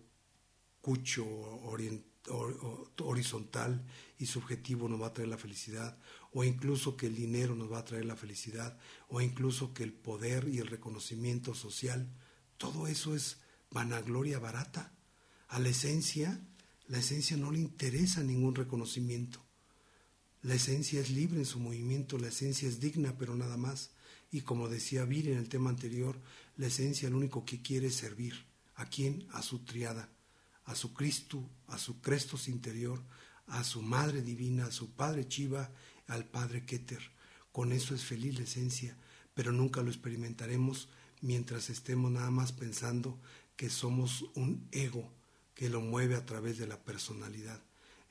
cucho, 0.82 1.26
horizontal 2.98 3.86
y 4.18 4.26
subjetivo 4.26 4.90
nos 4.90 5.02
va 5.02 5.08
a 5.08 5.14
traer 5.14 5.30
la 5.30 5.38
felicidad, 5.38 5.98
o 6.34 6.44
incluso 6.44 6.98
que 6.98 7.08
el 7.08 7.16
dinero 7.16 7.56
nos 7.56 7.72
va 7.72 7.80
a 7.80 7.86
traer 7.86 8.04
la 8.04 8.18
felicidad, 8.18 8.78
o 9.08 9.22
incluso 9.22 9.74
que 9.74 9.84
el 9.84 9.94
poder 9.94 10.50
y 10.50 10.58
el 10.58 10.68
reconocimiento 10.68 11.56
social, 11.56 12.10
todo 12.58 12.88
eso 12.88 13.16
es 13.16 13.38
vanagloria 13.72 14.38
barata. 14.38 14.92
A 15.48 15.60
la 15.60 15.70
esencia, 15.70 16.46
la 16.90 16.98
esencia 16.98 17.38
no 17.38 17.52
le 17.52 17.60
interesa 17.60 18.24
ningún 18.24 18.56
reconocimiento. 18.56 19.46
La 20.42 20.56
esencia 20.56 21.00
es 21.00 21.12
libre 21.12 21.38
en 21.38 21.46
su 21.46 21.60
movimiento, 21.60 22.18
la 22.18 22.30
esencia 22.30 22.68
es 22.68 22.80
digna, 22.80 23.16
pero 23.16 23.36
nada 23.36 23.58
más. 23.58 23.92
Y 24.32 24.42
como 24.42 24.70
decía 24.70 25.06
Vir 25.06 25.30
en 25.30 25.38
el 25.38 25.50
tema 25.50 25.70
anterior, 25.70 26.20
la 26.58 26.66
esencia 26.66 27.08
lo 27.12 27.18
único 27.18 27.46
que 27.46 27.62
quiere 27.62 27.88
es 27.88 27.96
servir. 27.96 28.48
¿A 28.74 28.88
quién? 28.88 29.28
A 29.32 29.44
su 29.44 29.60
triada, 29.60 30.10
a 30.66 30.74
su 30.74 30.96
Cristo, 30.96 31.48
a 31.68 31.78
su 31.78 32.02
Crestos 32.02 32.48
interior, 32.48 33.04
a 33.46 33.64
su 33.64 33.84
Madre 33.84 34.24
Divina, 34.24 34.66
a 34.66 34.72
su 34.72 34.90
Padre 34.90 35.28
Chiva, 35.28 35.72
al 36.08 36.26
Padre 36.26 36.66
Keter. 36.66 37.12
Con 37.52 37.72
eso 37.72 37.94
es 37.94 38.04
feliz 38.04 38.36
la 38.36 38.46
esencia, 38.46 38.98
pero 39.36 39.52
nunca 39.52 39.84
lo 39.84 39.92
experimentaremos 39.92 40.90
mientras 41.22 41.70
estemos 41.70 42.12
nada 42.12 42.32
más 42.32 42.52
pensando 42.52 43.20
que 43.56 43.70
somos 43.70 44.26
un 44.34 44.68
ego 44.72 45.19
que 45.60 45.70
lo 45.70 45.82
mueve 45.82 46.16
a 46.16 46.26
través 46.26 46.58
de 46.58 46.68
la 46.68 46.80
personalidad. 46.80 47.62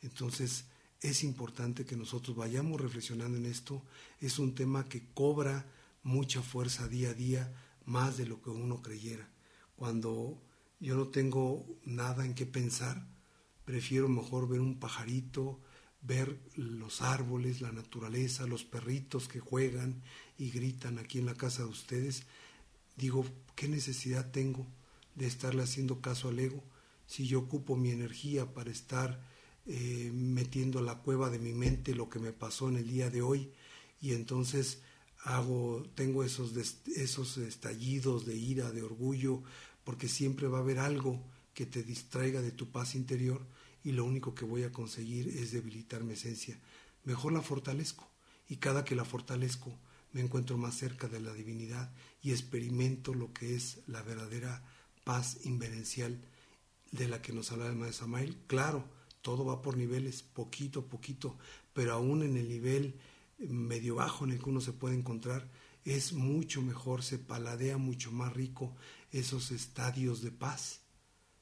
Entonces, 0.02 0.66
es 1.00 1.24
importante 1.24 1.86
que 1.86 1.96
nosotros 1.96 2.36
vayamos 2.36 2.78
reflexionando 2.78 3.38
en 3.38 3.46
esto. 3.46 3.82
Es 4.20 4.38
un 4.38 4.54
tema 4.54 4.86
que 4.86 5.06
cobra 5.14 5.64
mucha 6.02 6.42
fuerza 6.42 6.88
día 6.88 7.08
a 7.08 7.14
día, 7.14 7.50
más 7.86 8.18
de 8.18 8.26
lo 8.26 8.42
que 8.42 8.50
uno 8.50 8.82
creyera. 8.82 9.30
Cuando 9.76 10.42
yo 10.78 10.94
no 10.94 11.08
tengo 11.08 11.64
nada 11.86 12.26
en 12.26 12.34
qué 12.34 12.44
pensar, 12.44 13.06
prefiero 13.64 14.10
mejor 14.10 14.46
ver 14.46 14.60
un 14.60 14.78
pajarito, 14.78 15.58
ver 16.02 16.38
los 16.54 17.00
árboles, 17.00 17.62
la 17.62 17.72
naturaleza, 17.72 18.46
los 18.46 18.64
perritos 18.64 19.26
que 19.26 19.40
juegan 19.40 20.02
y 20.36 20.50
gritan 20.50 20.98
aquí 20.98 21.18
en 21.18 21.24
la 21.24 21.34
casa 21.34 21.62
de 21.62 21.70
ustedes. 21.70 22.24
Digo, 22.98 23.24
¿qué 23.56 23.68
necesidad 23.68 24.32
tengo 24.32 24.66
de 25.14 25.26
estarle 25.26 25.62
haciendo 25.62 26.02
caso 26.02 26.28
al 26.28 26.40
ego 26.40 26.62
si 27.08 27.26
yo 27.26 27.40
ocupo 27.40 27.74
mi 27.74 27.90
energía 27.90 28.52
para 28.52 28.70
estar 28.70 29.20
eh, 29.66 30.12
metiendo 30.14 30.78
a 30.78 30.82
la 30.82 30.98
cueva 30.98 31.30
de 31.30 31.38
mi 31.38 31.54
mente 31.54 31.94
lo 31.94 32.08
que 32.08 32.18
me 32.18 32.32
pasó 32.32 32.68
en 32.68 32.76
el 32.76 32.86
día 32.86 33.10
de 33.10 33.22
hoy 33.22 33.50
y 34.00 34.12
entonces 34.12 34.82
hago, 35.24 35.84
tengo 35.94 36.22
esos, 36.22 36.52
esos 36.86 37.38
estallidos 37.38 38.26
de 38.26 38.36
ira, 38.36 38.70
de 38.70 38.82
orgullo, 38.82 39.42
porque 39.84 40.06
siempre 40.06 40.48
va 40.48 40.58
a 40.58 40.60
haber 40.60 40.78
algo 40.78 41.24
que 41.54 41.66
te 41.66 41.82
distraiga 41.82 42.42
de 42.42 42.52
tu 42.52 42.70
paz 42.70 42.94
interior 42.94 43.44
y 43.82 43.92
lo 43.92 44.04
único 44.04 44.34
que 44.34 44.44
voy 44.44 44.62
a 44.64 44.72
conseguir 44.72 45.28
es 45.28 45.50
debilitar 45.50 46.04
mi 46.04 46.12
esencia. 46.12 46.60
Mejor 47.04 47.32
la 47.32 47.40
fortalezco 47.40 48.06
y 48.48 48.56
cada 48.56 48.84
que 48.84 48.94
la 48.94 49.06
fortalezco 49.06 49.78
me 50.12 50.20
encuentro 50.20 50.58
más 50.58 50.76
cerca 50.76 51.08
de 51.08 51.20
la 51.20 51.32
divinidad 51.32 51.90
y 52.22 52.32
experimento 52.32 53.14
lo 53.14 53.32
que 53.32 53.56
es 53.56 53.78
la 53.86 54.02
verdadera 54.02 54.62
paz 55.04 55.38
inverencial 55.44 56.20
de 56.92 57.08
la 57.08 57.20
que 57.22 57.32
nos 57.32 57.52
habla 57.52 57.68
el 57.68 57.76
maestro 57.76 58.06
Samael. 58.06 58.36
Claro, 58.46 58.88
todo 59.22 59.44
va 59.44 59.62
por 59.62 59.76
niveles, 59.76 60.22
poquito 60.22 60.80
a 60.80 60.88
poquito, 60.88 61.36
pero 61.72 61.92
aún 61.92 62.22
en 62.22 62.36
el 62.36 62.48
nivel 62.48 62.94
medio 63.38 63.96
bajo 63.96 64.24
en 64.24 64.32
el 64.32 64.38
que 64.38 64.50
uno 64.50 64.60
se 64.60 64.72
puede 64.72 64.96
encontrar, 64.96 65.48
es 65.84 66.12
mucho 66.12 66.60
mejor, 66.60 67.02
se 67.02 67.18
paladea 67.18 67.78
mucho 67.78 68.10
más 68.10 68.32
rico 68.32 68.74
esos 69.10 69.50
estadios 69.50 70.22
de 70.22 70.30
paz 70.30 70.80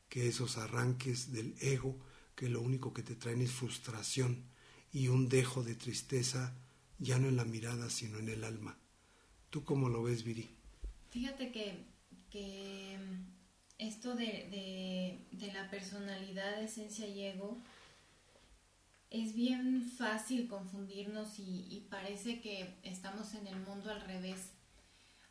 que 0.08 0.28
esos 0.28 0.56
arranques 0.56 1.32
del 1.32 1.54
ego 1.60 1.98
que 2.34 2.48
lo 2.48 2.60
único 2.60 2.92
que 2.92 3.02
te 3.02 3.16
traen 3.16 3.40
es 3.40 3.50
frustración 3.50 4.44
y 4.92 5.08
un 5.08 5.28
dejo 5.28 5.64
de 5.64 5.74
tristeza 5.74 6.54
ya 6.98 7.18
no 7.18 7.28
en 7.28 7.36
la 7.36 7.44
mirada 7.44 7.90
sino 7.90 8.18
en 8.18 8.28
el 8.28 8.44
alma. 8.44 8.78
¿Tú 9.50 9.64
cómo 9.64 9.88
lo 9.88 10.02
ves, 10.02 10.22
Viri? 10.22 10.48
Fíjate 11.10 11.50
que, 11.50 11.86
que 12.30 12.98
esto 13.78 14.14
de, 14.14 15.20
de, 15.32 15.52
la 15.52 15.68
personalidad, 15.70 16.62
esencia 16.62 17.06
y 17.06 17.24
ego, 17.24 17.58
es 19.10 19.34
bien 19.34 19.90
fácil 19.96 20.48
confundirnos 20.48 21.38
y, 21.38 21.86
parece 21.90 22.40
que 22.40 22.74
estamos 22.82 23.34
en 23.34 23.46
el 23.46 23.56
mundo 23.60 23.90
al 23.90 24.00
revés. 24.02 24.50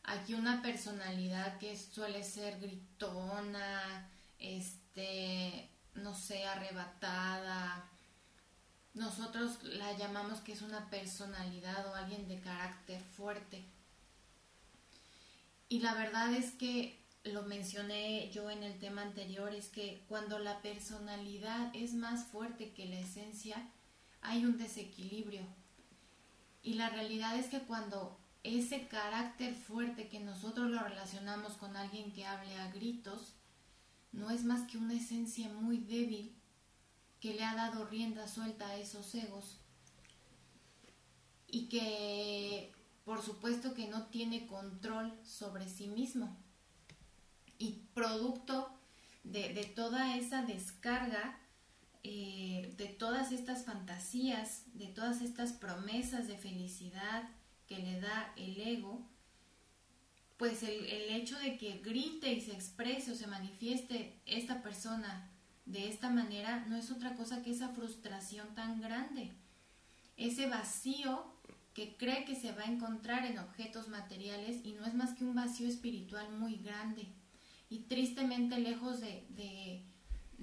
aquí 0.04 0.34
una 0.36 0.62
personalidad 0.62 1.58
que 1.58 1.76
suele 1.78 2.24
ser 2.24 2.60
gritona, 2.60 4.10
este, 4.40 5.70
no 5.96 6.14
sé, 6.14 6.46
arrebatada. 6.46 7.90
Nosotros 8.94 9.64
la 9.64 9.98
llamamos 9.98 10.40
que 10.40 10.54
es 10.54 10.62
una 10.62 10.90
personalidad 10.90 11.88
o 11.88 11.96
alguien 11.96 12.28
de 12.28 12.40
carácter 12.40 13.02
fuerte. 13.02 13.66
Y 15.68 15.80
la 15.80 15.96
verdad 15.96 16.34
es 16.34 16.52
que 16.52 17.05
lo 17.26 17.44
mencioné 17.44 18.30
yo 18.32 18.50
en 18.50 18.64
el 18.64 18.78
tema 18.80 19.02
anterior, 19.02 19.54
es 19.54 19.68
que 19.68 20.04
cuando 20.08 20.40
la 20.40 20.62
personalidad 20.62 21.72
es 21.76 21.94
más 21.94 22.26
fuerte 22.26 22.72
que 22.74 22.86
la 22.86 23.00
esencia, 23.00 23.70
hay 24.22 24.46
un 24.46 24.58
desequilibrio. 24.58 25.42
Y 26.62 26.76
la 26.76 26.90
realidad 26.90 27.36
es 27.38 27.48
que 27.48 27.60
cuando 27.60 28.18
ese 28.44 28.88
carácter 28.88 29.56
fuerte 29.56 30.08
que 30.08 30.20
nosotros 30.20 30.70
lo 30.70 30.80
relacionamos 30.80 31.54
con 31.54 31.76
alguien 31.76 32.12
que 32.12 32.26
hable 32.26 32.56
a 32.58 32.72
gritos, 32.72 33.34
no 34.12 34.30
es 34.30 34.44
más 34.44 34.70
que 34.70 34.78
una 34.78 34.94
esencia 34.94 35.50
muy 35.50 35.78
débil 35.78 36.36
que 37.20 37.34
le 37.34 37.44
ha 37.44 37.56
dado 37.56 37.86
rienda 37.86 38.28
suelta 38.28 38.68
a 38.68 38.78
esos 38.78 39.14
egos 39.16 39.60
y 41.48 41.68
que 41.70 42.72
por 43.04 43.22
supuesto 43.22 43.74
que 43.74 43.88
no 43.88 44.08
tiene 44.08 44.48
control 44.48 45.14
sobre 45.24 45.70
sí 45.70 45.88
mismo. 45.88 46.36
Producto 47.96 48.70
de, 49.24 49.72
toda 49.74 50.18
esa 50.18 50.44
descarga, 50.44 51.40
eh, 52.04 52.74
de 52.78 52.88
todas 52.88 53.32
estas 53.32 53.64
fantasías, 53.64 54.64
de 54.74 54.88
todas 54.88 55.22
estas 55.22 55.54
promesas 55.54 56.28
de 56.28 56.38
felicidad 56.38 57.30
que 57.68 57.80
le 57.80 58.02
da 58.02 58.34
el 58.36 58.60
ego, 58.60 59.02
pues 60.36 60.62
el, 60.62 60.86
el 60.86 61.16
hecho 61.16 61.40
de 61.40 61.58
que 61.58 61.78
grite 61.78 62.34
y 62.34 62.42
se 62.42 62.52
exprese 62.52 63.14
o 63.14 63.16
se 63.16 63.28
manifieste 63.28 64.20
esta 64.26 64.62
persona 64.62 65.32
de 65.66 65.88
esta 65.88 66.10
manera 66.10 66.66
no 66.68 66.76
es 66.76 66.92
otra 66.92 67.16
cosa 67.16 67.42
que 67.42 67.52
esa 67.52 67.70
frustración 67.70 68.54
tan 68.56 68.82
grande, 68.82 69.32
ese 70.18 70.48
vacío 70.48 71.26
que 71.74 71.96
cree 71.96 72.26
que 72.26 72.36
se 72.36 72.52
va 72.52 72.64
a 72.64 72.72
encontrar 72.72 73.26
en 73.26 73.40
objetos 73.40 73.88
materiales 73.88 74.64
y 74.66 74.74
no 74.74 74.86
es 74.86 74.94
más 74.94 75.14
que 75.14 75.24
un 75.24 75.36
vacío 75.36 75.68
espiritual 75.68 76.32
muy 76.32 76.58
grande. 76.58 77.08
Y 77.70 77.80
tristemente 77.84 78.60
lejos 78.60 79.00
de, 79.00 79.26
de, 79.30 79.84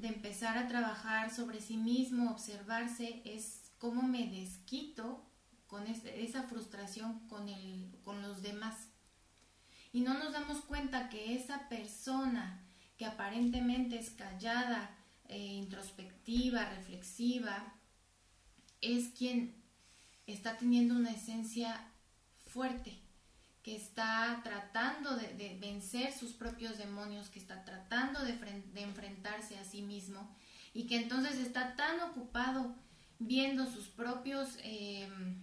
empezar 0.06 0.58
a 0.58 0.66
trabajar 0.68 1.32
sobre 1.32 1.60
sí 1.60 1.76
mismo, 1.76 2.30
observarse, 2.30 3.22
es 3.24 3.70
cómo 3.78 4.02
me 4.02 4.26
desquito 4.26 5.24
con 5.66 5.86
esa 5.86 6.42
frustración 6.42 7.20
con, 7.28 7.48
el, 7.48 7.96
con 8.02 8.20
los 8.22 8.42
demás. 8.42 8.88
Y 9.92 10.00
no 10.00 10.14
nos 10.14 10.32
damos 10.32 10.60
cuenta 10.62 11.08
que 11.08 11.34
esa 11.34 11.68
persona 11.68 12.62
que 12.96 13.06
aparentemente 13.06 13.98
es 13.98 14.10
callada, 14.10 14.96
eh, 15.28 15.38
introspectiva, 15.38 16.68
reflexiva, 16.70 17.74
es 18.80 19.08
quien 19.16 19.54
está 20.26 20.56
teniendo 20.56 20.94
una 20.94 21.10
esencia 21.10 21.88
fuerte, 22.46 22.98
que 23.62 23.76
está 23.76 24.40
tratando 24.42 25.16
de, 25.16 25.56
vencer 25.60 26.12
sus 26.12 26.32
propios 26.32 26.78
demonios, 26.78 27.28
que 27.28 27.38
está 27.38 27.64
tratando 27.64 28.24
de, 28.24 28.36
enfrentarse 28.74 29.56
a 29.58 29.64
sí 29.64 29.82
mismo 29.82 30.28
y 30.74 30.86
que 30.86 30.96
entonces 30.96 31.36
está 31.36 31.76
tan 31.76 32.00
ocupado 32.00 32.74
viendo 33.20 33.66
sus 33.66 33.86
propios, 33.86 34.56
em, 34.64 35.40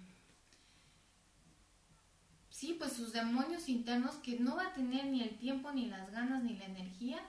sí, 2.49 2.75
pues 2.77 2.91
sus 2.91 3.13
demonios 3.13 3.69
internos 3.69 4.15
que 4.15 4.37
no 4.37 4.57
va 4.57 4.67
a 4.67 4.73
tener 4.73 5.05
ni 5.05 5.21
el 5.21 5.37
tiempo, 5.37 5.71
ni 5.71 5.85
las 5.85 6.11
ganas, 6.11 6.43
ni 6.43 6.57
la 6.57 6.65
energía 6.65 7.19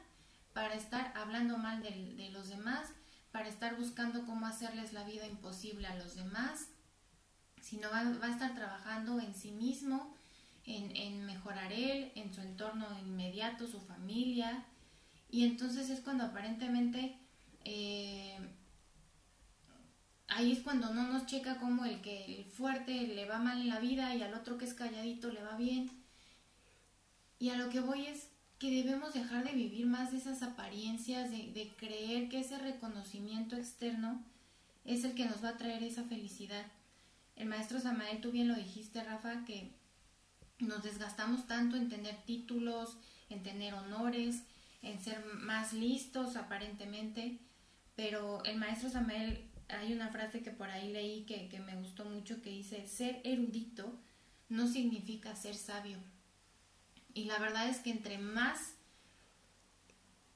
para 0.53 0.75
estar 0.75 1.13
hablando 1.17 1.57
mal 1.57 1.81
de, 1.83 2.31
los 2.33 2.49
demás, 2.49 2.89
para 3.31 3.49
estar 3.49 3.77
buscando 3.77 4.27
cómo 4.27 4.47
hacerles 4.47 4.93
la 4.93 5.05
vida 5.05 5.25
imposible 5.27 5.87
a 5.87 5.95
los 5.95 6.17
demás, 6.17 6.67
sino 7.61 7.89
va 7.91 8.01
a 8.01 8.31
estar 8.31 8.57
trabajando 8.57 9.21
en 9.21 9.35
sí 9.35 9.53
mismo, 9.53 10.17
en, 10.77 11.27
mejorar 11.27 11.73
él, 11.73 12.13
en 12.15 12.33
su 12.33 12.41
entorno 12.41 12.87
inmediato, 13.01 13.67
su 13.67 13.81
familia, 13.81 14.65
y 15.31 15.45
entonces 15.45 15.91
es 15.91 16.01
cuando 16.01 16.25
aparentemente 16.25 17.17
eh, 17.65 18.39
ahí 20.29 20.53
es 20.53 20.61
cuando 20.61 20.93
no 20.93 21.09
nos 21.09 21.27
checa 21.27 21.59
como 21.59 21.85
el 21.85 22.01
que 22.01 22.25
el 22.39 22.45
fuerte 22.45 23.07
le 23.07 23.27
va 23.27 23.39
mal 23.39 23.61
en 23.61 23.69
la 23.69 23.79
vida 23.79 24.15
y 24.15 24.23
al 24.23 24.35
otro 24.35 24.59
que 24.59 24.65
es 24.65 24.75
calladito 24.75 25.31
le 25.31 25.43
va 25.43 25.57
bien. 25.57 25.91
Y 27.39 27.51
a 27.51 27.57
lo 27.57 27.71
que 27.71 27.81
voy 27.81 28.07
es 28.07 28.29
que 28.59 28.71
debemos 28.71 29.15
dejar 29.15 29.45
de 29.45 29.53
vivir 29.53 29.87
más 29.87 30.11
de 30.11 30.19
esas 30.19 30.43
apariencias, 30.43 31.31
de, 31.31 31.53
de 31.53 31.73
creer 31.77 32.29
que 32.29 32.41
ese 32.41 32.59
reconocimiento 32.59 33.57
externo 33.57 34.23
es 34.85 35.05
el 35.05 35.15
que 35.15 35.27
nos 35.27 35.43
va 35.43 35.51
a 35.51 35.57
traer 35.57 35.83
esa 35.83 36.05
felicidad 36.05 36.67
el 37.41 37.49
maestro 37.49 37.81
Samael, 37.81 38.21
tú 38.21 38.31
bien 38.31 38.49
lo 38.49 38.55
dijiste, 38.55 39.03
Rafa, 39.03 39.45
que 39.47 39.71
nos 40.61 40.83
desgastamos 40.83 41.47
tanto 41.47 41.77
en 41.77 41.89
tener 41.89 42.17
títulos, 42.25 42.97
en 43.29 43.43
tener 43.43 43.75
honores, 43.75 44.43
en 44.83 45.01
ser 45.01 45.25
más 45.25 45.73
listos 45.73 46.37
aparentemente, 46.37 47.39
pero 47.97 48.43
el 48.45 48.57
maestro 48.57 48.89
Samael, 48.89 49.47
hay 49.69 49.93
una 49.93 50.09
frase 50.09 50.43
que 50.43 50.51
por 50.51 50.69
ahí 50.71 50.93
leí 50.93 51.25
que, 51.25 51.61
me 51.61 51.77
gustó 51.77 52.05
mucho 52.05 52.43
que 52.43 52.51
dice, 52.51 52.87
ser 52.87 53.21
erudito 53.25 53.99
no 54.49 54.67
significa 54.67 55.37
ser 55.37 55.55
sabio. 55.55 55.99
Y 57.15 57.25
la 57.25 57.39
verdad 57.39 57.69
es 57.69 57.79
que 57.79 57.91
entre 57.91 58.19
más 58.19 58.75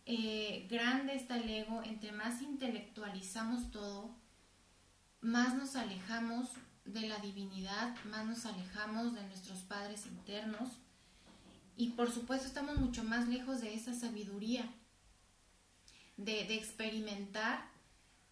eh, 0.07 0.67
grande 0.71 1.15
está 1.15 1.37
el 1.37 1.49
ego, 1.49 1.83
entre 1.83 2.13
más 2.13 2.43
intelectualizamos 2.43 3.71
todo, 3.71 4.15
más 5.21 5.55
nos 5.55 5.75
alejamos 5.75 6.51
de 6.85 7.09
la 7.09 7.19
divinidad, 7.19 7.97
más 8.05 8.27
nos 8.27 8.47
alejamos 8.47 9.15
de 9.15 9.23
nuestros 9.27 9.61
padres 9.61 10.07
internos 10.07 10.71
y 11.77 11.91
por 11.91 12.11
supuesto 12.11 12.47
estamos 12.47 12.77
mucho 12.79 13.03
más 13.05 13.29
lejos 13.29 13.61
de 13.61 13.75
esa 13.75 13.95
sabiduría, 13.95 14.69
de, 16.17 16.55
experimentar 16.55 17.69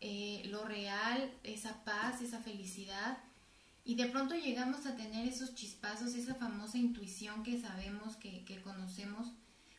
eh, 0.00 0.42
lo 0.46 0.64
real, 0.64 1.32
esa 1.42 1.82
paz, 1.84 2.20
esa 2.20 2.40
felicidad 2.40 3.18
y 3.84 3.96
de 3.96 4.06
pronto 4.06 4.34
llegamos 4.34 4.86
a 4.86 4.96
tener 4.96 5.26
esos 5.26 5.54
chispazos, 5.54 6.14
esa 6.14 6.34
famosa 6.34 6.78
intuición 6.78 7.42
que 7.42 7.60
sabemos, 7.60 8.16
que, 8.16 8.44
que 8.44 8.60
conocemos, 8.62 9.32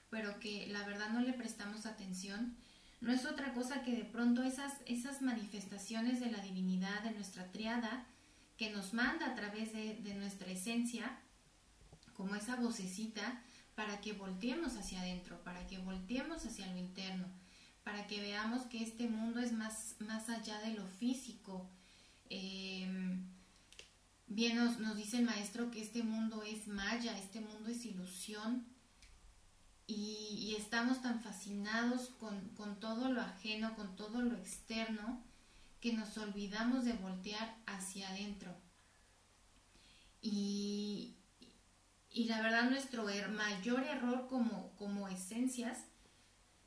pero 0.09 0.39
que 0.39 0.67
la 0.67 0.85
verdad 0.85 1.09
no 1.09 1.21
le 1.21 1.33
prestamos 1.33 1.85
atención. 1.85 2.55
No 2.99 3.13
es 3.13 3.25
otra 3.25 3.53
cosa 3.53 3.81
que 3.83 3.95
de 3.95 4.03
pronto 4.03 4.43
esas, 4.43 4.73
esas 4.85 5.21
manifestaciones 5.21 6.19
de 6.19 6.31
la 6.31 6.39
divinidad, 6.39 7.01
de 7.03 7.11
nuestra 7.11 7.51
triada, 7.51 8.05
nos 8.71 8.93
manda 8.93 9.27
a 9.27 9.35
través 9.35 9.73
de, 9.73 10.15
nuestra 10.15 10.49
esencia, 10.51 11.19
como 12.15 12.35
esa 12.35 12.55
vocecita, 12.55 13.41
para 13.75 14.01
que 14.01 14.13
volteemos 14.13 14.75
hacia 14.75 15.01
adentro, 15.01 15.43
para 15.43 15.65
que 15.67 15.79
volteemos 15.79 16.45
hacia 16.45 16.67
lo 16.67 16.77
interno, 16.77 17.25
para 17.83 18.07
que 18.07 18.21
veamos 18.21 18.63
que 18.63 18.83
este 18.83 19.07
mundo 19.07 19.39
es 19.39 19.51
más, 19.51 19.95
más 19.99 20.29
allá 20.29 20.59
de 20.61 20.73
lo 20.73 20.87
físico. 20.87 21.69
Em, 22.29 23.25
bien 24.27 24.57
nos, 24.57 24.95
dice 24.95 25.17
el 25.17 25.25
maestro 25.25 25.71
que 25.71 25.81
este 25.81 26.03
mundo 26.03 26.43
es 26.43 26.67
maya, 26.67 27.17
este 27.17 27.41
mundo 27.41 27.69
es 27.69 27.85
ilusión, 27.85 28.65
y, 29.85 30.55
estamos 30.57 31.01
tan 31.01 31.19
fascinados 31.19 32.09
con 32.19 32.79
todo 32.79 33.09
lo 33.09 33.21
ajeno, 33.21 33.75
con 33.75 33.95
todo 33.95 34.21
lo 34.21 34.35
externo, 34.37 35.21
que 35.83 35.91
nos 35.91 36.17
olvidamos 36.17 36.85
de 36.85 36.93
voltear 36.93 37.57
hacia 37.65 38.07
adentro. 38.07 38.55
Y, 40.21 41.17
y 42.09 42.23
la 42.23 42.41
verdad 42.41 42.69
nuestro 42.69 43.03
mayor 43.03 43.83
error 43.83 44.27
como, 44.29 44.71
como 44.77 45.09
esencias 45.09 45.79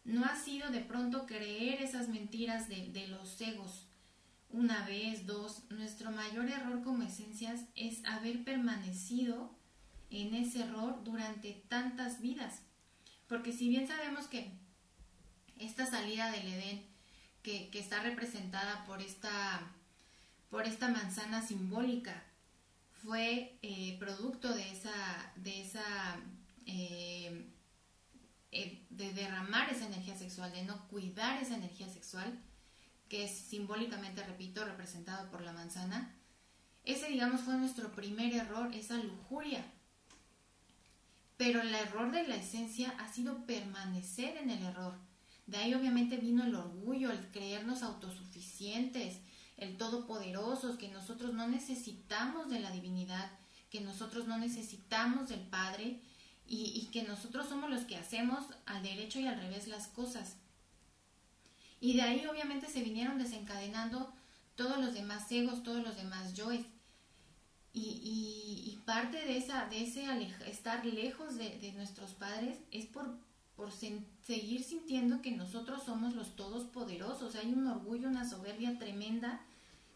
no 0.05 0.27
ha 0.27 0.37
sido 0.37 0.69
de 0.69 0.81
pronto 0.83 1.25
creer 1.25 1.81
esas 1.81 2.11
mentiras 2.11 2.69
de, 2.69 2.89
de 2.93 3.09
los 3.09 3.41
egos. 3.41 3.87
Una 4.51 4.85
vez, 4.85 5.25
dos, 5.25 5.63
nuestro 5.71 6.11
mayor 6.11 6.51
error 6.51 6.83
como 6.83 7.03
esencias 7.03 7.63
es 7.75 8.05
haber 8.05 8.45
permanecido 8.45 9.51
en 10.11 10.35
ese 10.35 10.61
error 10.61 11.03
durante 11.05 11.65
tantas 11.69 12.21
vidas. 12.21 12.61
Porque 13.29 13.53
si 13.53 13.71
bien 13.71 13.89
sabemos 13.89 14.27
que 14.27 14.53
esta 15.59 15.87
salida 15.87 16.31
del 16.33 16.49
Edén 16.49 16.96
que, 17.47 17.79
está 17.79 18.01
representada 18.01 18.85
por 18.87 19.01
esta, 19.01 19.61
por 20.51 20.67
esta 20.67 20.89
manzana 20.89 21.47
simbólica 21.47 22.25
fue 23.05 23.57
eh, 23.63 23.97
producto 24.01 24.53
de 24.53 24.73
esa, 24.73 25.33
de 25.37 25.63
esa 25.63 26.17
eh, 26.67 27.47
eh, 28.51 28.85
de 28.91 29.13
derramar 29.13 29.71
esa 29.71 29.87
energía 29.87 30.17
sexual, 30.17 30.51
de 30.51 30.65
no 30.65 30.89
cuidar 30.89 31.41
esa 31.41 31.55
energía 31.55 31.89
sexual, 31.89 32.37
que 33.09 33.25
es 33.25 33.31
simbólicamente, 33.31 34.25
repito, 34.25 34.65
representado 34.65 35.31
por 35.31 35.43
la 35.43 35.53
manzana. 35.53 36.17
Ese, 36.83 37.07
digamos, 37.07 37.43
fue 37.43 37.55
nuestro 37.55 37.93
primer 37.93 38.35
error, 38.35 38.75
esa 38.75 38.97
lujuria. 38.97 39.65
pero 41.37 41.61
el 41.61 41.75
error 41.75 42.11
de 42.11 42.27
la 42.27 42.37
esencia 42.37 42.95
ha 42.99 43.13
sido 43.13 43.45
permanecer 43.45 44.39
en 44.39 44.51
el 44.51 44.65
error. 44.65 45.06
De 45.47 45.59
ahí 45.59 45.75
obviamente 45.75 46.17
vino 46.17 46.45
el 46.45 46.55
orgullo, 46.55 47.11
el 47.11 47.31
creernos 47.31 47.83
autosuficientes, 47.83 49.21
el 49.57 49.77
todopoderosos, 49.77 50.77
que 50.77 50.89
nosotros 50.89 51.35
no 51.35 51.49
necesitamos 51.49 52.51
de 52.51 52.61
la 52.61 52.71
divinidad, 52.71 53.31
que 53.71 53.81
nosotros 53.81 54.27
no 54.27 54.39
necesitamos 54.39 55.29
del 55.29 55.41
Padre 55.41 56.01
y, 56.47 56.73
y 56.75 56.91
que 56.91 57.05
nosotros 57.05 57.49
somos 57.49 57.71
los 57.71 57.85
que 57.85 57.97
hacemos 57.97 58.45
al 58.67 58.83
derecho 58.83 59.21
y 59.21 59.27
al 59.27 59.41
revés 59.41 59.69
las 59.69 59.87
cosas. 59.89 60.37
Y 61.81 61.95
de 61.95 62.03
ahí 62.03 62.27
obviamente 62.27 62.69
se 62.69 62.83
vinieron 62.83 63.19
desencadenando 63.19 64.13
todos 64.57 64.79
los 64.79 64.95
demás 64.95 65.31
egos, 65.31 65.63
todos 65.63 65.83
los 65.83 65.97
demás 65.97 66.35
yoes. 66.35 66.65
Y, 67.79 68.79
parte 68.87 69.19
de, 69.19 69.37
esa, 69.37 69.67
de 69.67 69.83
ese 69.83 70.07
estar 70.47 70.87
lejos 70.87 71.37
de, 71.37 71.73
nuestros 71.73 72.13
padres 72.15 72.59
es 72.71 72.87
por, 72.87 73.19
por 73.57 73.73
seguir 73.73 74.63
sintiendo 74.63 75.23
que 75.23 75.33
nosotros 75.33 75.83
somos 75.85 76.15
los 76.15 76.37
todos 76.37 76.65
poderosos. 76.65 77.37
Hay 77.37 77.53
un 77.53 77.67
orgullo, 77.67 78.09
una 78.09 78.29
soberbia 78.29 78.79
tremenda 78.79 79.41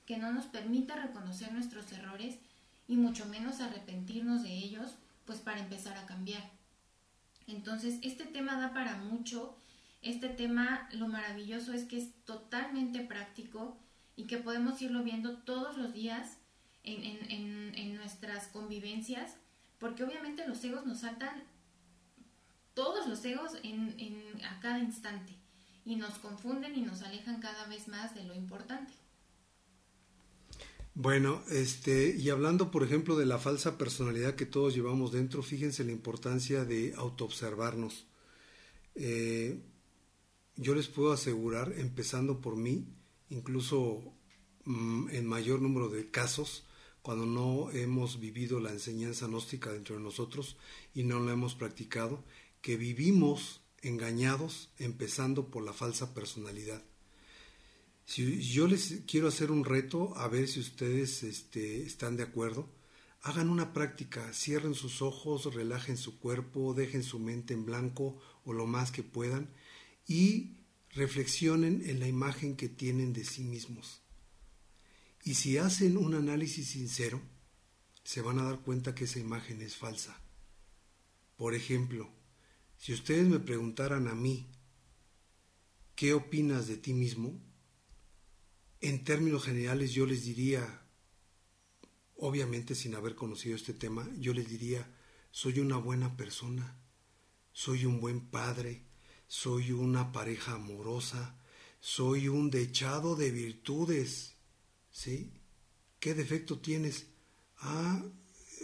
que 0.07 0.17
no 0.17 0.33
nos 0.33 0.47
permite 0.47 0.95
reconocer 0.95 1.53
nuestros 1.53 1.93
errores 1.93 2.39
y 2.89 2.97
mucho 2.97 3.27
menos 3.27 3.61
arrepentirnos 3.61 4.43
de 4.43 4.53
ellos, 4.53 4.95
pues 5.27 5.39
para 5.39 5.61
empezar 5.61 5.97
a 5.99 6.07
cambiar. 6.07 6.51
Entonces, 7.47 7.99
este 8.03 8.25
tema 8.25 8.59
da 8.59 8.73
para 8.73 8.97
mucho. 8.97 9.57
Este 10.03 10.29
tema, 10.29 10.89
lo 10.93 11.09
maravilloso 11.09 11.73
es 11.73 11.85
que 11.85 11.99
es 11.99 12.13
totalmente 12.25 13.01
práctico 13.01 13.77
y 14.17 14.25
que 14.25 14.39
podemos 14.39 14.81
irlo 14.83 15.03
viendo 15.03 15.39
todos 15.39 15.77
los 15.77 15.93
días 15.93 16.39
en, 16.83 17.95
nuestras 17.95 18.49
convivencias, 18.49 19.37
porque 19.79 20.03
obviamente 20.03 20.49
los 20.49 20.65
egos 20.65 20.87
nos 20.87 21.01
saltan, 21.01 21.43
todos 22.81 23.07
los 23.07 23.23
egos 23.27 23.53
en, 23.63 24.25
a 24.43 24.59
cada 24.59 24.79
instante, 24.79 25.35
y 25.85 25.97
nos 25.97 26.15
confunden 26.15 26.75
y 26.75 26.81
nos 26.81 27.03
alejan 27.03 27.39
cada 27.39 27.67
vez 27.67 27.89
más 27.89 28.15
de 28.15 28.25
lo 28.25 28.35
importante. 28.35 28.91
Bueno, 30.95 31.43
este, 31.51 32.17
y 32.17 32.31
hablando, 32.31 32.71
por 32.71 32.83
ejemplo, 32.83 33.19
de 33.19 33.27
la 33.27 33.39
falsa 33.39 33.77
personalidad 33.77 34.35
que 34.35 34.47
todos 34.47 34.75
llevamos 34.75 35.13
dentro, 35.13 35.43
fíjense 35.43 35.85
la 35.85 35.93
importancia 35.93 36.65
de 36.65 36.95
autoobservarnos. 36.97 38.07
Eh, 38.95 39.61
yo 40.57 40.75
les 40.75 40.89
puedo 40.89 41.13
asegurar, 41.13 41.75
empezando 41.77 42.41
por 42.41 42.57
mí, 42.57 42.87
incluso 43.29 44.03
mm, 44.65 45.11
en 45.11 45.27
mayor 45.27 45.61
número 45.61 45.91
de 45.91 46.11
casos, 46.11 46.65
cuando 47.03 47.27
no 47.27 47.71
hemos 47.73 48.21
vivido 48.21 48.59
la 48.59 48.71
enseñanza 48.71 49.27
gnóstica 49.27 49.71
dentro 49.71 49.97
de 49.97 50.03
nosotros 50.03 50.57
y 50.95 51.03
no 51.03 51.21
la 51.21 51.33
hemos 51.33 51.55
practicado, 51.55 52.25
que 52.61 52.77
vivimos 52.77 53.61
engañados 53.83 54.71
empezando 54.79 55.51
por 55.51 55.65
la 55.65 55.73
falsa 55.73 56.15
personalidad. 56.15 56.83
Si 58.05 58.41
yo 58.43 58.67
les 58.67 59.03
quiero 59.07 59.29
hacer 59.29 59.51
un 59.51 59.65
reto, 59.65 60.17
a 60.17 60.29
ver 60.29 60.49
si 60.49 60.61
ustedes 60.61 61.23
este, 61.23 61.83
están 61.83 62.17
de 62.17 62.25
acuerdo, 62.25 62.69
hagan 63.23 63.49
una 63.49 63.73
práctica, 63.73 64.33
cierren 64.33 64.75
sus 64.75 65.03
ojos, 65.03 65.55
relajen 65.55 65.97
su 65.97 66.19
cuerpo, 66.19 66.75
dejen 66.75 67.03
su 67.03 67.19
mente 67.19 67.55
en 67.55 67.65
blanco 67.65 68.21
o 68.45 68.53
lo 68.53 68.67
más 68.67 68.91
que 68.91 69.03
puedan 69.03 69.51
y 70.07 70.57
reflexionen 70.91 71.83
en 71.87 72.01
la 72.01 72.09
imagen 72.09 72.57
que 72.57 72.69
tienen 72.69 73.13
de 73.13 73.25
sí 73.25 73.45
mismos. 73.45 74.03
Y 75.23 75.35
si 75.35 75.59
hacen 75.59 75.97
un 75.97 76.15
análisis 76.15 76.69
sincero, 76.69 77.21
se 78.03 78.23
van 78.23 78.39
a 78.39 78.45
dar 78.45 78.61
cuenta 78.61 78.95
que 78.95 79.05
esa 79.05 79.19
imagen 79.19 79.63
es 79.63 79.77
falsa. 79.77 80.21
Por 81.37 81.55
ejemplo, 81.55 82.11
si 82.81 82.95
ustedes 82.95 83.29
me 83.29 83.39
preguntaran 83.39 84.09
a 84.09 84.15
mí, 84.15 84.47
¿qué 85.95 86.15
opinas 86.15 86.67
de 86.67 86.79
ti 86.79 86.95
mismo? 86.95 87.39
En 88.81 89.05
términos 89.05 89.45
generales 89.45 89.93
yo 89.93 90.07
les 90.07 90.25
diría, 90.25 90.87
obviamente 92.17 92.75
sin 92.75 92.95
haber 92.95 93.15
conocido 93.17 93.55
este 93.55 93.75
tema, 93.75 94.09
yo 94.17 94.33
les 94.33 94.49
diría, 94.49 94.91
soy 95.31 95.61
una 95.61 95.77
buena 95.77 96.17
persona, 96.17 96.81
soy 97.53 97.85
un 97.85 98.01
buen 98.01 98.31
padre, 98.31 98.87
soy 99.27 99.73
una 99.73 100.11
pareja 100.11 100.55
amorosa, 100.55 101.39
soy 101.81 102.29
un 102.29 102.51
dechado 102.51 103.15
de 103.15 103.31
virtudes, 103.31 104.37
¿sí? 104.91 105.35
¿Qué 105.99 106.15
defecto 106.15 106.61
tienes? 106.61 107.09
Ah, 107.59 108.03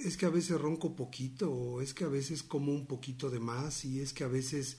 es 0.05 0.17
que 0.17 0.27
a 0.27 0.31
veces 0.31 0.61
ronco 0.61 0.95
poquito, 0.95 1.51
o 1.51 1.81
es 1.81 1.95
que 1.95 2.05
a 2.05 2.09
veces 2.09 2.43
como 2.43 2.73
un 2.73 2.87
poquito 2.87 3.31
de 3.31 3.41
más, 3.41 3.85
y 3.85 4.01
es 4.01 4.13
que 4.13 4.25
a 4.25 4.29
veces, 4.29 4.79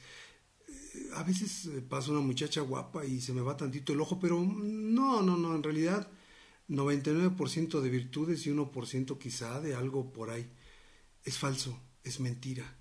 eh, 0.67 1.09
a 1.15 1.23
veces 1.23 1.65
eh, 1.65 1.81
pasa 1.81 2.11
una 2.11 2.21
muchacha 2.21 2.61
guapa 2.61 3.05
y 3.05 3.21
se 3.21 3.33
me 3.33 3.41
va 3.41 3.57
tantito 3.57 3.93
el 3.93 4.01
ojo, 4.01 4.19
pero 4.19 4.39
no, 4.41 5.21
no, 5.21 5.37
no, 5.37 5.55
en 5.55 5.63
realidad 5.63 6.09
99% 6.69 7.81
de 7.81 7.89
virtudes 7.89 8.45
y 8.45 8.51
1% 8.51 9.17
quizá 9.17 9.61
de 9.61 9.75
algo 9.75 10.11
por 10.11 10.29
ahí. 10.29 10.49
Es 11.23 11.37
falso, 11.37 11.79
es 12.03 12.19
mentira. 12.19 12.77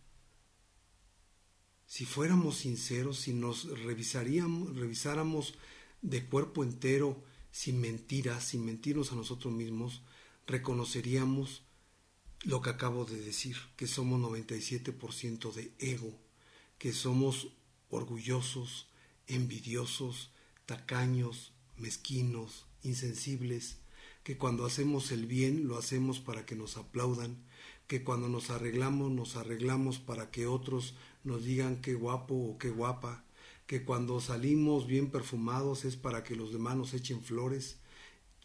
Si 1.86 2.04
fuéramos 2.04 2.58
sinceros, 2.58 3.20
si 3.20 3.32
nos 3.32 3.66
revisaríamos, 3.80 4.76
revisáramos 4.76 5.54
de 6.02 6.26
cuerpo 6.26 6.64
entero, 6.64 7.22
sin 7.50 7.80
mentiras, 7.80 8.44
sin 8.44 8.64
mentirnos 8.64 9.12
a 9.12 9.16
nosotros 9.16 9.52
mismos, 9.52 10.02
reconoceríamos 10.46 11.65
lo 12.46 12.62
que 12.62 12.70
acabo 12.70 13.04
de 13.04 13.20
decir, 13.20 13.56
que 13.76 13.88
somos 13.88 14.20
97% 14.20 15.52
de 15.52 15.72
ego, 15.80 16.16
que 16.78 16.92
somos 16.92 17.48
orgullosos, 17.90 18.86
envidiosos, 19.26 20.30
tacaños, 20.64 21.52
mezquinos, 21.76 22.66
insensibles, 22.84 23.78
que 24.22 24.38
cuando 24.38 24.64
hacemos 24.64 25.10
el 25.10 25.26
bien 25.26 25.66
lo 25.66 25.76
hacemos 25.76 26.20
para 26.20 26.46
que 26.46 26.54
nos 26.54 26.76
aplaudan, 26.76 27.36
que 27.88 28.04
cuando 28.04 28.28
nos 28.28 28.50
arreglamos 28.50 29.10
nos 29.10 29.34
arreglamos 29.34 29.98
para 29.98 30.30
que 30.30 30.46
otros 30.46 30.94
nos 31.24 31.42
digan 31.44 31.80
qué 31.80 31.94
guapo 31.94 32.36
o 32.36 32.58
qué 32.58 32.70
guapa, 32.70 33.24
que 33.66 33.84
cuando 33.84 34.20
salimos 34.20 34.86
bien 34.86 35.10
perfumados 35.10 35.84
es 35.84 35.96
para 35.96 36.22
que 36.22 36.36
los 36.36 36.52
demás 36.52 36.76
nos 36.76 36.94
echen 36.94 37.22
flores 37.22 37.78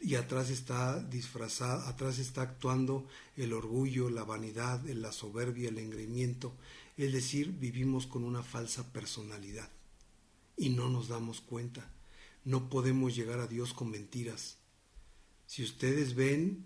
y 0.02 0.16
atrás 0.16 0.50
está 0.50 1.02
disfrazado, 1.02 1.88
atrás 1.88 2.18
está 2.18 2.42
actuando 2.42 3.08
el 3.38 3.54
orgullo, 3.54 4.10
la 4.10 4.24
vanidad, 4.24 4.84
la 4.86 5.12
soberbia, 5.12 5.70
el 5.70 5.78
engreimiento, 5.78 6.54
es 6.98 7.14
decir, 7.14 7.52
vivimos 7.52 8.08
con 8.08 8.24
una 8.24 8.42
falsa 8.42 8.92
personalidad 8.92 9.70
y 10.58 10.70
no 10.70 10.90
nos 10.90 11.08
damos 11.08 11.42
cuenta. 11.42 11.90
No 12.44 12.70
podemos 12.70 13.16
llegar 13.16 13.40
a 13.40 13.48
Dios 13.48 13.74
con 13.74 13.92
mentiras. 13.92 14.58
Si 15.46 15.64
ustedes 15.64 16.16
ven 16.16 16.66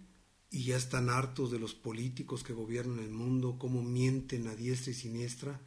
y 0.50 0.64
ya 0.64 0.78
están 0.78 1.10
hartos 1.10 1.52
de 1.52 1.60
los 1.60 1.74
políticos 1.74 2.44
que 2.44 2.54
gobiernan 2.54 3.00
el 3.00 3.12
mundo, 3.12 3.58
cómo 3.60 3.84
mienten 3.84 4.48
a 4.48 4.56
diestra 4.56 4.92
y 4.92 4.96
siniestra, 4.96 5.60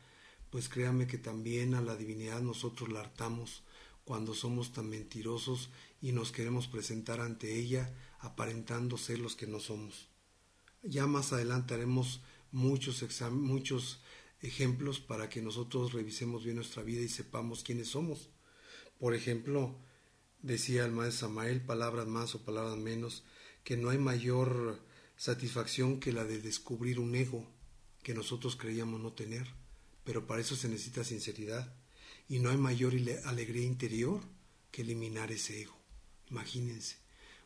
pues 0.50 0.70
créame 0.70 1.06
que 1.06 1.18
también 1.18 1.74
a 1.74 1.82
la 1.82 1.96
divinidad 1.96 2.40
nosotros 2.40 2.90
la 2.90 3.00
hartamos 3.00 3.62
cuando 4.04 4.32
somos 4.32 4.72
tan 4.72 4.88
mentirosos 4.88 5.68
y 6.00 6.12
nos 6.12 6.32
queremos 6.32 6.68
presentar 6.68 7.20
ante 7.20 7.56
ella 7.56 7.92
aparentando 8.18 8.96
ser 8.96 9.18
los 9.18 9.36
que 9.36 9.46
no 9.46 9.60
somos. 9.60 10.08
Ya 10.82 11.06
más 11.06 11.32
adelante 11.32 11.74
haremos 11.74 12.22
muchos, 12.52 13.04
muchos 13.32 14.02
ejemplos 14.40 15.00
para 15.00 15.28
que 15.28 15.42
nosotros 15.42 15.92
revisemos 15.92 16.44
bien 16.44 16.56
nuestra 16.56 16.82
vida 16.82 17.02
y 17.02 17.08
sepamos 17.08 17.62
quiénes 17.62 17.88
somos. 17.88 18.30
Por 18.98 19.14
ejemplo, 19.14 19.76
decía 20.42 20.84
el 20.84 20.92
maestro 20.92 21.28
Samael, 21.28 21.60
palabras 21.60 22.06
más 22.06 22.34
o 22.34 22.44
palabras 22.44 22.76
menos, 22.76 23.24
que 23.64 23.76
no 23.76 23.90
hay 23.90 23.98
mayor 23.98 24.84
satisfacción 25.16 26.00
que 26.00 26.12
la 26.12 26.24
de 26.24 26.40
descubrir 26.40 27.00
un 27.00 27.14
ego 27.14 27.44
que 28.02 28.14
nosotros 28.14 28.56
creíamos 28.56 29.00
no 29.00 29.12
tener 29.12 29.46
pero 30.08 30.26
para 30.26 30.40
eso 30.40 30.56
se 30.56 30.70
necesita 30.70 31.04
sinceridad 31.04 31.70
y 32.30 32.38
no 32.38 32.48
hay 32.48 32.56
mayor 32.56 32.94
alegría 33.26 33.62
interior 33.62 34.22
que 34.70 34.80
eliminar 34.80 35.30
ese 35.30 35.60
ego. 35.60 35.77
Imagínense, 36.30 36.96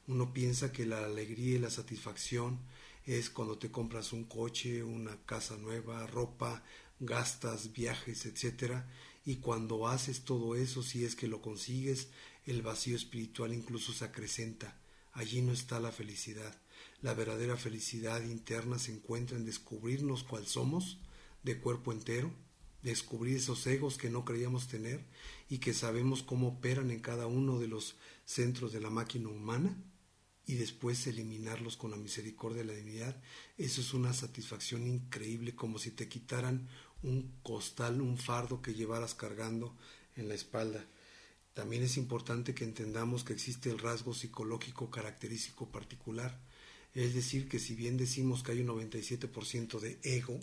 uno 0.06 0.32
piensa 0.32 0.72
que 0.72 0.86
la 0.86 1.04
alegría 1.04 1.56
y 1.56 1.58
la 1.58 1.70
satisfacción 1.70 2.58
es 3.06 3.30
cuando 3.30 3.58
te 3.58 3.70
compras 3.70 4.12
un 4.12 4.24
coche, 4.24 4.82
una 4.82 5.16
casa 5.24 5.56
nueva, 5.56 6.06
ropa, 6.06 6.62
gastas, 7.00 7.72
viajes, 7.72 8.26
etcétera, 8.26 8.88
y 9.24 9.36
cuando 9.36 9.88
haces 9.88 10.24
todo 10.24 10.56
eso, 10.56 10.82
si 10.82 11.04
es 11.04 11.14
que 11.14 11.28
lo 11.28 11.40
consigues, 11.40 12.08
el 12.44 12.62
vacío 12.62 12.96
espiritual 12.96 13.54
incluso 13.54 13.92
se 13.92 14.04
acrecenta. 14.04 14.76
Allí 15.12 15.42
no 15.42 15.52
está 15.52 15.78
la 15.78 15.92
felicidad. 15.92 16.56
La 17.02 17.14
verdadera 17.14 17.56
felicidad 17.56 18.22
interna 18.22 18.78
se 18.78 18.92
encuentra 18.92 19.36
en 19.36 19.44
descubrirnos 19.44 20.24
cuál 20.24 20.46
somos 20.46 20.98
de 21.42 21.58
cuerpo 21.58 21.92
entero 21.92 22.32
descubrir 22.82 23.36
esos 23.36 23.66
egos 23.66 23.96
que 23.96 24.10
no 24.10 24.24
creíamos 24.24 24.68
tener 24.68 25.04
y 25.48 25.58
que 25.58 25.72
sabemos 25.72 26.22
cómo 26.22 26.48
operan 26.48 26.90
en 26.90 27.00
cada 27.00 27.26
uno 27.26 27.58
de 27.58 27.68
los 27.68 27.96
centros 28.24 28.72
de 28.72 28.80
la 28.80 28.90
máquina 28.90 29.28
humana 29.28 29.76
y 30.46 30.54
después 30.54 31.06
eliminarlos 31.06 31.76
con 31.76 31.92
la 31.92 31.96
misericordia 31.96 32.62
de 32.62 32.64
la 32.64 32.72
divinidad, 32.74 33.16
eso 33.58 33.80
es 33.80 33.94
una 33.94 34.12
satisfacción 34.12 34.86
increíble, 34.86 35.54
como 35.54 35.78
si 35.78 35.92
te 35.92 36.08
quitaran 36.08 36.68
un 37.02 37.32
costal, 37.42 38.00
un 38.00 38.18
fardo 38.18 38.60
que 38.60 38.74
llevaras 38.74 39.14
cargando 39.14 39.76
en 40.16 40.28
la 40.28 40.34
espalda. 40.34 40.84
También 41.54 41.82
es 41.82 41.96
importante 41.96 42.54
que 42.54 42.64
entendamos 42.64 43.24
que 43.24 43.34
existe 43.34 43.70
el 43.70 43.78
rasgo 43.78 44.14
psicológico 44.14 44.90
característico 44.90 45.68
particular, 45.70 46.40
es 46.94 47.14
decir, 47.14 47.48
que 47.48 47.58
si 47.58 47.74
bien 47.74 47.96
decimos 47.96 48.42
que 48.42 48.52
hay 48.52 48.60
un 48.60 48.68
97% 48.68 49.80
de 49.80 49.98
ego, 50.02 50.38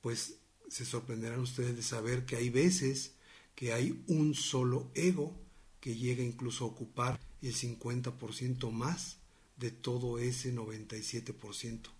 pues 0.00 0.36
se 0.72 0.86
sorprenderán 0.86 1.40
ustedes 1.40 1.76
de 1.76 1.82
saber 1.82 2.24
que 2.24 2.36
hay 2.36 2.48
veces 2.48 3.12
que 3.54 3.74
hay 3.74 4.02
un 4.06 4.34
solo 4.34 4.90
ego 4.94 5.38
que 5.80 5.96
llega 5.96 6.22
incluso 6.22 6.64
a 6.64 6.68
ocupar 6.68 7.20
el 7.42 7.54
50% 7.54 8.70
más 8.70 9.18
de 9.58 9.70
todo 9.70 10.18
ese 10.18 10.54
97%. 10.54 11.90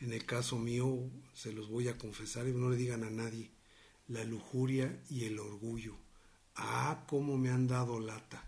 En 0.00 0.12
el 0.12 0.26
caso 0.26 0.58
mío, 0.58 1.08
se 1.34 1.52
los 1.52 1.68
voy 1.68 1.86
a 1.86 1.96
confesar 1.96 2.48
y 2.48 2.52
no 2.52 2.68
le 2.68 2.76
digan 2.76 3.04
a 3.04 3.10
nadie, 3.10 3.52
la 4.08 4.24
lujuria 4.24 5.00
y 5.08 5.26
el 5.26 5.38
orgullo. 5.38 5.94
Ah, 6.56 7.04
cómo 7.06 7.38
me 7.38 7.50
han 7.50 7.68
dado 7.68 8.00
lata. 8.00 8.44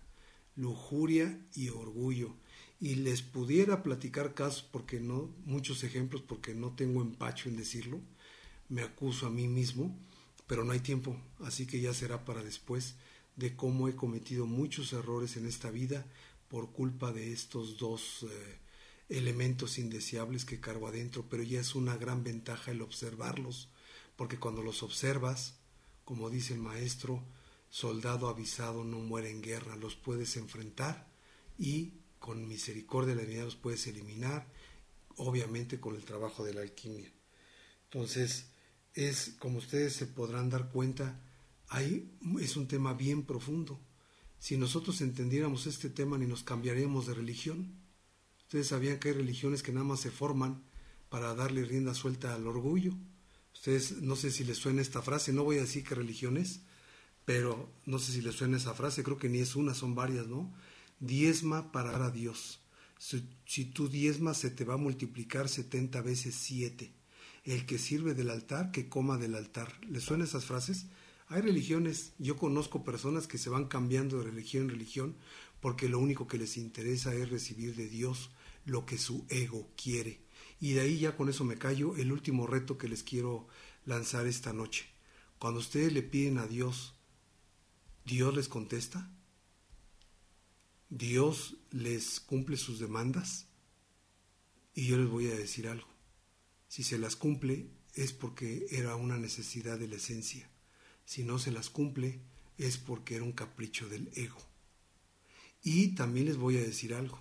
Lujuria 0.56 1.40
y 1.54 1.68
orgullo. 1.68 2.34
Y 2.80 2.96
les 2.96 3.22
pudiera 3.22 3.84
platicar 3.84 4.34
casos 4.34 4.64
porque 4.64 4.98
no, 4.98 5.32
muchos 5.44 5.84
ejemplos 5.84 6.20
porque 6.22 6.52
no 6.52 6.74
tengo 6.74 7.00
empacho 7.00 7.48
en 7.48 7.56
decirlo. 7.56 8.00
Me 8.68 8.82
acuso 8.82 9.26
a 9.26 9.30
mí 9.30 9.46
mismo, 9.46 9.96
pero 10.46 10.64
no 10.64 10.72
hay 10.72 10.80
tiempo, 10.80 11.16
así 11.40 11.66
que 11.66 11.80
ya 11.80 11.94
será 11.94 12.24
para 12.24 12.42
después 12.42 12.96
de 13.36 13.54
cómo 13.54 13.88
he 13.88 13.94
cometido 13.94 14.46
muchos 14.46 14.92
errores 14.92 15.36
en 15.36 15.46
esta 15.46 15.70
vida 15.70 16.06
por 16.48 16.72
culpa 16.72 17.12
de 17.12 17.32
estos 17.32 17.78
dos 17.78 18.24
eh, 18.24 18.58
elementos 19.08 19.78
indeseables 19.78 20.44
que 20.44 20.60
cargo 20.60 20.88
adentro, 20.88 21.26
pero 21.28 21.42
ya 21.42 21.60
es 21.60 21.74
una 21.74 21.96
gran 21.96 22.24
ventaja 22.24 22.70
el 22.70 22.82
observarlos, 22.82 23.68
porque 24.16 24.38
cuando 24.38 24.62
los 24.62 24.82
observas, 24.82 25.54
como 26.04 26.30
dice 26.30 26.54
el 26.54 26.60
maestro, 26.60 27.22
soldado 27.68 28.28
avisado 28.28 28.84
no 28.84 28.98
muere 28.98 29.30
en 29.30 29.42
guerra, 29.42 29.76
los 29.76 29.96
puedes 29.96 30.36
enfrentar 30.36 31.08
y 31.58 31.92
con 32.18 32.48
misericordia 32.48 33.14
de 33.14 33.26
la 33.26 33.44
los 33.44 33.56
puedes 33.56 33.86
eliminar, 33.86 34.46
obviamente 35.16 35.78
con 35.78 35.94
el 35.94 36.04
trabajo 36.04 36.44
de 36.44 36.54
la 36.54 36.62
alquimia. 36.62 37.12
Entonces, 37.84 38.46
es 38.96 39.36
como 39.38 39.58
ustedes 39.58 39.92
se 39.92 40.06
podrán 40.06 40.48
dar 40.48 40.70
cuenta, 40.70 41.20
ahí 41.68 42.10
es 42.40 42.56
un 42.56 42.66
tema 42.66 42.94
bien 42.94 43.24
profundo. 43.24 43.78
Si 44.38 44.56
nosotros 44.56 45.02
entendiéramos 45.02 45.66
este 45.66 45.90
tema 45.90 46.16
ni 46.16 46.26
nos 46.26 46.42
cambiaríamos 46.42 47.06
de 47.06 47.14
religión. 47.14 47.74
Ustedes 48.40 48.68
sabían 48.68 48.98
que 48.98 49.08
hay 49.08 49.14
religiones 49.14 49.62
que 49.62 49.72
nada 49.72 49.84
más 49.84 50.00
se 50.00 50.10
forman 50.10 50.64
para 51.10 51.34
darle 51.34 51.64
rienda 51.64 51.94
suelta 51.94 52.34
al 52.34 52.46
orgullo. 52.46 52.94
Ustedes 53.52 54.00
no 54.00 54.16
sé 54.16 54.30
si 54.30 54.44
les 54.44 54.56
suena 54.56 54.80
esta 54.80 55.02
frase, 55.02 55.32
no 55.32 55.44
voy 55.44 55.58
a 55.58 55.62
decir 55.62 55.84
qué 55.84 55.94
religiones, 55.94 56.60
pero 57.26 57.70
no 57.84 57.98
sé 57.98 58.12
si 58.12 58.22
les 58.22 58.34
suena 58.34 58.56
esa 58.56 58.74
frase, 58.74 59.02
creo 59.02 59.18
que 59.18 59.28
ni 59.28 59.38
es 59.38 59.56
una, 59.56 59.74
son 59.74 59.94
varias, 59.94 60.26
¿no? 60.26 60.54
Diezma 61.00 61.70
para 61.70 61.92
dar 61.92 62.02
a 62.02 62.10
Dios. 62.10 62.60
Si, 62.98 63.28
si 63.44 63.66
tú 63.66 63.88
diezmas 63.88 64.38
se 64.38 64.50
te 64.50 64.64
va 64.64 64.74
a 64.74 64.78
multiplicar 64.78 65.50
70 65.50 66.00
veces 66.00 66.34
7. 66.36 66.94
El 67.46 67.64
que 67.64 67.78
sirve 67.78 68.14
del 68.14 68.30
altar, 68.30 68.72
que 68.72 68.88
coma 68.88 69.18
del 69.18 69.36
altar. 69.36 69.72
¿Les 69.88 70.02
suena 70.02 70.24
esas 70.24 70.44
frases? 70.44 70.86
Hay 71.28 71.42
religiones, 71.42 72.12
yo 72.18 72.36
conozco 72.36 72.82
personas 72.82 73.28
que 73.28 73.38
se 73.38 73.50
van 73.50 73.66
cambiando 73.66 74.18
de 74.18 74.24
religión 74.24 74.64
en 74.64 74.70
religión 74.70 75.16
porque 75.60 75.88
lo 75.88 76.00
único 76.00 76.26
que 76.26 76.38
les 76.38 76.56
interesa 76.56 77.14
es 77.14 77.30
recibir 77.30 77.76
de 77.76 77.88
Dios 77.88 78.30
lo 78.64 78.84
que 78.84 78.98
su 78.98 79.26
ego 79.28 79.70
quiere. 79.80 80.20
Y 80.60 80.72
de 80.72 80.80
ahí 80.80 80.98
ya 80.98 81.16
con 81.16 81.28
eso 81.28 81.44
me 81.44 81.56
callo 81.56 81.96
el 81.96 82.10
último 82.10 82.48
reto 82.48 82.78
que 82.78 82.88
les 82.88 83.04
quiero 83.04 83.46
lanzar 83.84 84.26
esta 84.26 84.52
noche. 84.52 84.86
Cuando 85.38 85.60
ustedes 85.60 85.92
le 85.92 86.02
piden 86.02 86.38
a 86.38 86.48
Dios, 86.48 86.94
¿Dios 88.04 88.34
les 88.34 88.48
contesta? 88.48 89.08
¿Dios 90.88 91.58
les 91.70 92.18
cumple 92.18 92.56
sus 92.56 92.80
demandas? 92.80 93.46
Y 94.74 94.88
yo 94.88 94.98
les 94.98 95.08
voy 95.08 95.28
a 95.28 95.36
decir 95.36 95.68
algo. 95.68 95.95
Si 96.76 96.82
se 96.82 96.98
las 96.98 97.16
cumple 97.16 97.70
es 97.94 98.12
porque 98.12 98.66
era 98.68 98.96
una 98.96 99.16
necesidad 99.16 99.78
de 99.78 99.88
la 99.88 99.96
esencia 99.96 100.46
si 101.06 101.22
no 101.22 101.38
se 101.38 101.50
las 101.50 101.70
cumple 101.70 102.20
es 102.58 102.76
porque 102.76 103.14
era 103.14 103.24
un 103.24 103.32
capricho 103.32 103.88
del 103.88 104.10
ego. 104.14 104.36
Y 105.62 105.94
también 105.94 106.26
les 106.26 106.36
voy 106.36 106.58
a 106.58 106.62
decir 106.62 106.92
algo. 106.92 107.18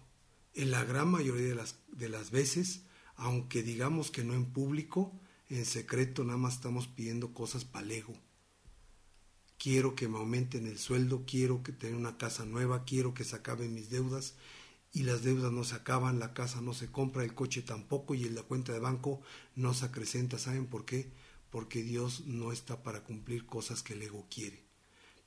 En 0.53 0.71
la 0.71 0.83
gran 0.83 1.07
mayoría 1.07 1.47
de 1.47 1.55
las, 1.55 1.79
de 1.87 2.09
las 2.09 2.31
veces, 2.31 2.81
aunque 3.15 3.63
digamos 3.63 4.11
que 4.11 4.25
no 4.25 4.33
en 4.33 4.51
público, 4.51 5.17
en 5.49 5.65
secreto 5.65 6.25
nada 6.25 6.37
más 6.37 6.55
estamos 6.55 6.87
pidiendo 6.87 7.33
cosas 7.33 7.63
para 7.63 7.85
el 7.85 7.91
ego. 7.91 8.13
Quiero 9.57 9.95
que 9.95 10.09
me 10.09 10.17
aumenten 10.17 10.67
el 10.67 10.77
sueldo, 10.77 11.23
quiero 11.25 11.63
que 11.63 11.71
tenga 11.71 11.95
una 11.95 12.17
casa 12.17 12.43
nueva, 12.43 12.83
quiero 12.83 13.13
que 13.13 13.23
se 13.23 13.37
acaben 13.37 13.73
mis 13.73 13.89
deudas 13.89 14.35
y 14.95 15.03
las 15.03 15.21
deudas 15.21 15.51
no 15.51 15.63
se 15.63 15.75
acaban, 15.75 16.17
la 16.17 16.33
casa 16.33 16.61
no 16.61 16.73
se 16.73 16.91
compra, 16.91 17.23
el 17.23 17.35
coche 17.35 17.61
tampoco 17.61 18.15
y 18.15 18.27
la 18.29 18.41
cuenta 18.41 18.73
de 18.73 18.79
banco 18.79 19.21
no 19.55 19.75
se 19.75 19.85
acrecenta. 19.85 20.39
¿Saben 20.39 20.65
por 20.65 20.85
qué? 20.85 21.11
porque 21.55 21.83
Dios 21.83 22.25
no 22.25 22.51
está 22.51 22.83
para 22.83 23.05
cumplir 23.05 23.45
cosas 23.45 23.81
que 23.81 23.93
el 23.93 24.01
ego 24.01 24.27
quiere. 24.29 24.65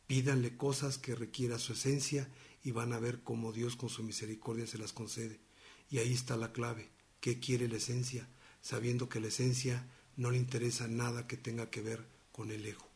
Pídanle 0.06 0.58
cosas 0.58 0.98
que 0.98 1.14
requiera 1.14 1.58
su 1.58 1.72
esencia 1.72 2.28
y 2.62 2.70
van 2.70 2.92
a 2.92 2.98
ver 2.98 3.22
cómo 3.22 3.50
Dios 3.50 3.76
con 3.76 3.88
su 3.88 4.02
misericordia 4.02 4.66
se 4.66 4.76
las 4.76 4.92
concede. 4.92 5.40
Y 5.88 6.00
ahí 6.00 6.12
está 6.12 6.36
la 6.36 6.52
clave. 6.52 6.90
¿Qué 7.20 7.40
quiere 7.40 7.66
la 7.66 7.78
esencia? 7.78 8.28
Sabiendo 8.60 9.08
que 9.08 9.20
la 9.20 9.28
esencia 9.28 9.88
no 10.16 10.30
le 10.30 10.36
interesa 10.36 10.86
nada 10.86 11.26
que 11.26 11.38
tenga 11.38 11.70
que 11.70 11.80
ver 11.80 12.06
con 12.30 12.50
el 12.50 12.66
ego. 12.66 12.86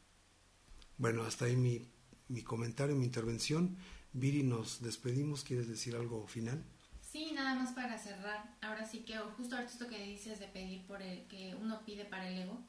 Bueno, 0.99 1.23
hasta 1.23 1.47
ahí 1.47 1.57
mi, 1.57 1.89
mi 2.29 2.43
comentario, 2.43 2.97
mi 2.97 3.07
intervención. 3.07 3.79
Viri, 4.13 4.43
nos 4.43 4.83
despedimos. 4.83 5.43
¿Quieres 5.43 5.69
decir 5.69 5.95
algo 5.97 6.27
final? 6.27 6.63
Sí, 7.01 7.33
nada 7.35 7.55
más 7.55 7.73
para 7.73 7.99
cerrar. 7.99 8.57
Ahora 8.61 8.87
sí 8.87 9.01
que 9.01 9.17
justo 9.19 9.59
esto 9.59 9.87
que 9.87 10.05
dices 10.05 10.39
de 10.39 10.49
pedir 10.49 10.87
por 10.87 11.01
el 11.03 11.27
que 11.29 11.57
uno 11.61 11.85
pide 11.85 12.05
para 12.05 12.29
el 12.29 12.39
ego, 12.39 12.63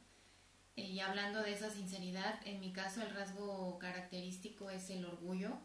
eh, 0.76 0.90
y 0.90 1.00
hablando 1.00 1.42
de 1.42 1.54
esa 1.54 1.70
sinceridad, 1.70 2.40
en 2.46 2.60
mi 2.60 2.72
caso 2.72 3.02
el 3.02 3.14
rasgo 3.14 3.78
característico 3.80 4.70
es 4.70 4.90
el 4.90 5.06
orgullo. 5.06 5.60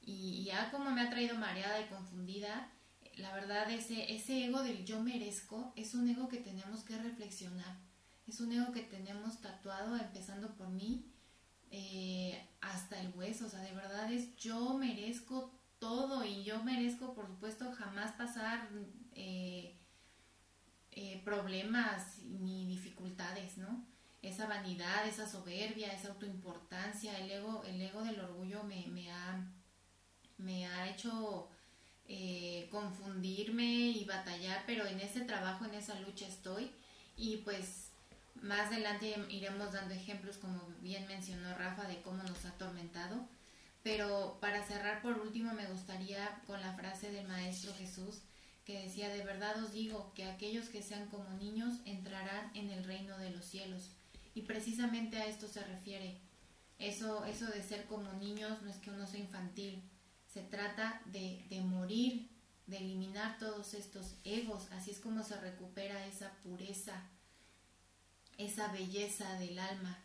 Y, 0.00 0.44
ya 0.44 0.70
como 0.70 0.90
me 0.90 1.00
ha 1.00 1.10
traído 1.10 1.36
mareada 1.36 1.80
y 1.80 1.88
confundida, 1.88 2.70
la 3.16 3.34
verdad 3.34 3.70
ese, 3.70 4.14
ese 4.14 4.44
ego 4.44 4.62
del 4.62 4.84
yo 4.84 5.00
merezco 5.00 5.72
es 5.76 5.94
un 5.94 6.08
ego 6.08 6.28
que 6.28 6.38
tenemos 6.38 6.84
que 6.84 6.98
reflexionar. 6.98 7.78
Es 8.26 8.40
un 8.40 8.52
ego 8.52 8.72
que 8.72 8.82
tenemos 8.82 9.40
tatuado, 9.40 9.96
empezando 9.96 10.54
por 10.56 10.68
mí, 10.68 11.13
eh, 11.76 12.48
hasta 12.60 13.00
el 13.00 13.12
hueso. 13.16 13.46
O 13.46 13.48
sea, 13.48 13.60
de 13.60 13.72
verdad 13.72 14.12
es 14.12 14.36
yo 14.36 14.74
merezco 14.74 15.50
todo 15.80 16.24
y 16.24 16.44
yo 16.44 16.62
merezco, 16.62 17.14
por 17.14 17.26
supuesto, 17.26 17.72
jamás 17.72 18.12
pasar 18.12 18.68
eh, 19.14 19.74
problemas 21.24 22.18
ni 22.22 22.66
dificultades, 22.66 23.58
¿no? 23.58 23.84
esa 24.28 24.46
vanidad, 24.46 25.06
esa 25.06 25.28
soberbia, 25.28 25.92
esa 25.92 26.08
autoimportancia, 26.08 27.18
el 27.18 27.30
ego, 27.30 27.62
el 27.64 27.80
ego 27.80 28.02
del 28.02 28.20
orgullo 28.20 28.62
me, 28.64 28.86
me, 28.86 29.10
ha, 29.10 29.52
me 30.38 30.66
ha 30.66 30.88
hecho 30.88 31.48
eh, 32.06 32.68
confundirme 32.70 33.64
y 33.64 34.04
batallar, 34.04 34.62
pero 34.66 34.86
en 34.86 35.00
ese 35.00 35.22
trabajo, 35.22 35.64
en 35.64 35.74
esa 35.74 35.98
lucha 36.00 36.26
estoy 36.26 36.70
y 37.16 37.38
pues 37.38 37.83
más 38.44 38.70
adelante 38.70 39.14
iremos 39.30 39.72
dando 39.72 39.94
ejemplos, 39.94 40.36
como 40.36 40.60
bien 40.80 41.06
mencionó 41.06 41.54
Rafa, 41.54 41.88
de 41.88 42.02
cómo 42.02 42.22
nos 42.22 42.44
ha 42.44 42.50
atormentado. 42.50 43.26
Pero 43.82 44.38
para 44.40 44.62
cerrar 44.64 45.00
por 45.02 45.18
último 45.18 45.52
me 45.54 45.66
gustaría 45.66 46.42
con 46.46 46.60
la 46.60 46.74
frase 46.74 47.10
del 47.10 47.26
Maestro 47.26 47.74
Jesús 47.74 48.20
que 48.64 48.82
decía, 48.82 49.08
de 49.08 49.24
verdad 49.24 49.62
os 49.62 49.72
digo 49.72 50.12
que 50.14 50.24
aquellos 50.24 50.68
que 50.68 50.82
sean 50.82 51.06
como 51.08 51.28
niños 51.34 51.80
entrarán 51.84 52.50
en 52.54 52.70
el 52.70 52.84
reino 52.84 53.16
de 53.18 53.30
los 53.30 53.44
cielos. 53.44 53.90
Y 54.34 54.42
precisamente 54.42 55.18
a 55.18 55.26
esto 55.26 55.48
se 55.48 55.62
refiere. 55.64 56.18
Eso, 56.78 57.24
eso 57.24 57.46
de 57.46 57.62
ser 57.62 57.84
como 57.86 58.12
niños 58.14 58.62
no 58.62 58.70
es 58.70 58.76
que 58.76 58.90
uno 58.90 59.06
sea 59.06 59.20
infantil, 59.20 59.82
se 60.26 60.42
trata 60.42 61.00
de, 61.06 61.44
de 61.48 61.60
morir, 61.60 62.30
de 62.66 62.78
eliminar 62.78 63.38
todos 63.38 63.74
estos 63.74 64.16
egos, 64.24 64.68
así 64.72 64.90
es 64.90 64.98
como 64.98 65.22
se 65.22 65.38
recupera 65.40 66.06
esa 66.06 66.32
pureza, 66.42 67.02
esa 68.38 68.68
belleza 68.68 69.38
del 69.38 69.58
alma, 69.58 69.98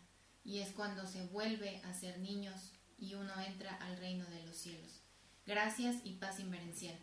y 0.43 0.59
es 0.59 0.71
cuando 0.71 1.05
se 1.05 1.23
vuelve 1.27 1.81
a 1.83 1.93
ser 1.93 2.19
niños 2.19 2.73
y 2.97 3.13
uno 3.13 3.31
entra 3.45 3.75
al 3.75 3.97
reino 3.97 4.25
de 4.25 4.43
los 4.43 4.55
cielos. 4.55 5.01
Gracias 5.45 5.97
y 6.03 6.13
paz 6.13 6.39
inverencial. 6.39 6.97